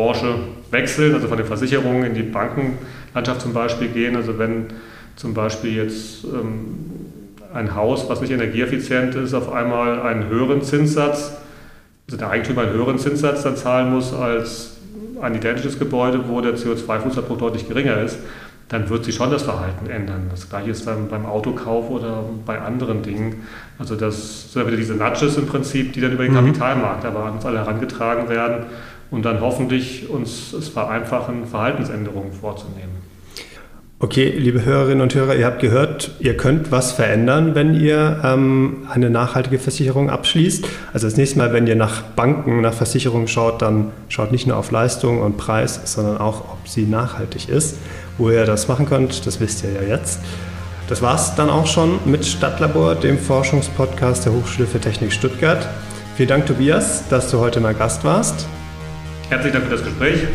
Branche 0.00 0.34
wechseln, 0.70 1.14
also 1.14 1.28
von 1.28 1.36
den 1.36 1.46
Versicherungen 1.46 2.04
in 2.04 2.14
die 2.14 2.22
Bankenlandschaft 2.22 3.42
zum 3.42 3.52
Beispiel 3.52 3.88
gehen. 3.88 4.16
Also 4.16 4.38
wenn 4.38 4.66
zum 5.16 5.34
Beispiel 5.34 5.76
jetzt 5.76 6.24
ähm, 6.24 6.76
ein 7.52 7.74
Haus, 7.74 8.08
was 8.08 8.20
nicht 8.20 8.30
energieeffizient 8.30 9.14
ist, 9.14 9.34
auf 9.34 9.52
einmal 9.52 10.00
einen 10.00 10.28
höheren 10.28 10.62
Zinssatz, 10.62 11.36
also 12.06 12.16
der 12.16 12.30
Eigentümer 12.30 12.62
einen 12.62 12.72
höheren 12.72 12.98
Zinssatz 12.98 13.42
dann 13.42 13.56
zahlen 13.56 13.92
muss 13.92 14.14
als 14.14 14.78
ein 15.20 15.34
identisches 15.34 15.78
Gebäude, 15.78 16.28
wo 16.28 16.40
der 16.40 16.56
CO2-Fußabdruck 16.56 17.38
deutlich 17.38 17.68
geringer 17.68 18.00
ist, 18.00 18.18
dann 18.70 18.88
wird 18.88 19.04
sich 19.04 19.16
schon 19.16 19.30
das 19.30 19.42
Verhalten 19.42 19.90
ändern. 19.90 20.28
Das 20.30 20.48
gleiche 20.48 20.70
ist 20.70 20.86
dann 20.86 21.08
beim 21.08 21.26
Autokauf 21.26 21.90
oder 21.90 22.24
bei 22.46 22.58
anderen 22.58 23.02
Dingen. 23.02 23.46
Also 23.78 23.96
das 23.96 24.52
sind 24.52 24.66
wieder 24.66 24.76
diese 24.76 24.94
Nudges 24.94 25.36
im 25.36 25.46
Prinzip, 25.46 25.92
die 25.92 26.00
dann 26.00 26.12
über 26.12 26.22
den 26.22 26.32
mhm. 26.32 26.36
Kapitalmarkt 26.36 27.04
aber 27.04 27.24
an 27.24 27.32
uns 27.34 27.44
alle 27.44 27.58
herangetragen 27.58 28.28
werden 28.28 28.66
und 29.10 29.24
dann 29.24 29.40
hoffentlich 29.40 30.08
uns 30.08 30.52
es 30.52 30.68
vereinfachen, 30.68 31.46
Verhaltensänderungen 31.46 32.32
vorzunehmen. 32.32 33.00
Okay, 34.02 34.32
liebe 34.34 34.64
Hörerinnen 34.64 35.02
und 35.02 35.14
Hörer, 35.14 35.34
ihr 35.34 35.44
habt 35.44 35.60
gehört, 35.60 36.12
ihr 36.20 36.34
könnt 36.34 36.72
was 36.72 36.92
verändern, 36.92 37.54
wenn 37.54 37.78
ihr 37.78 38.18
ähm, 38.24 38.86
eine 38.90 39.10
nachhaltige 39.10 39.58
Versicherung 39.58 40.08
abschließt. 40.08 40.66
Also 40.94 41.06
das 41.06 41.18
nächste 41.18 41.36
Mal, 41.36 41.52
wenn 41.52 41.66
ihr 41.66 41.76
nach 41.76 42.00
Banken, 42.00 42.62
nach 42.62 42.72
Versicherungen 42.72 43.28
schaut, 43.28 43.60
dann 43.60 43.92
schaut 44.08 44.32
nicht 44.32 44.46
nur 44.46 44.56
auf 44.56 44.70
Leistung 44.70 45.20
und 45.20 45.36
Preis, 45.36 45.82
sondern 45.84 46.16
auch, 46.16 46.50
ob 46.50 46.66
sie 46.66 46.86
nachhaltig 46.86 47.50
ist. 47.50 47.76
Wo 48.16 48.30
ihr 48.30 48.46
das 48.46 48.68
machen 48.68 48.86
könnt, 48.86 49.26
das 49.26 49.38
wisst 49.38 49.64
ihr 49.64 49.72
ja 49.72 49.82
jetzt. 49.82 50.20
Das 50.88 51.02
war's 51.02 51.34
dann 51.34 51.50
auch 51.50 51.66
schon 51.66 51.98
mit 52.06 52.24
Stadtlabor, 52.24 52.94
dem 52.94 53.18
Forschungspodcast 53.18 54.24
der 54.24 54.32
Hochschule 54.32 54.66
für 54.66 54.80
Technik 54.80 55.12
Stuttgart. 55.12 55.68
Vielen 56.16 56.30
Dank, 56.30 56.46
Tobias, 56.46 57.06
dass 57.10 57.30
du 57.30 57.38
heute 57.38 57.60
mal 57.60 57.74
Gast 57.74 58.02
warst. 58.02 58.46
Herzlichen 59.30 59.54
Dank 59.54 59.66
für 59.66 59.76
das 59.76 59.84
Gespräch. 59.84 60.26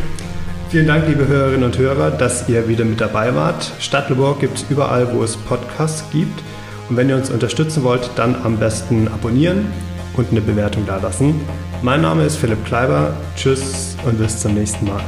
Vielen 0.70 0.86
Dank, 0.86 1.06
liebe 1.06 1.28
Hörerinnen 1.28 1.64
und 1.64 1.76
Hörer, 1.76 2.10
dass 2.10 2.48
ihr 2.48 2.66
wieder 2.66 2.86
mit 2.86 2.98
dabei 2.98 3.34
wart. 3.34 3.70
Stadtleborg 3.78 4.40
gibt 4.40 4.56
es 4.56 4.64
überall, 4.70 5.12
wo 5.12 5.22
es 5.22 5.36
Podcasts 5.36 6.02
gibt. 6.10 6.42
Und 6.88 6.96
wenn 6.96 7.10
ihr 7.10 7.16
uns 7.16 7.28
unterstützen 7.28 7.84
wollt, 7.84 8.10
dann 8.16 8.34
am 8.42 8.56
besten 8.56 9.06
abonnieren 9.08 9.66
und 10.14 10.30
eine 10.30 10.40
Bewertung 10.40 10.86
dalassen. 10.86 11.38
Mein 11.82 12.00
Name 12.00 12.24
ist 12.24 12.36
Philipp 12.36 12.64
Kleiber. 12.64 13.14
Tschüss 13.36 13.98
und 14.06 14.18
bis 14.18 14.40
zum 14.40 14.54
nächsten 14.54 14.86
Mal. 14.86 15.02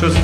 Tschüss. 0.00 0.14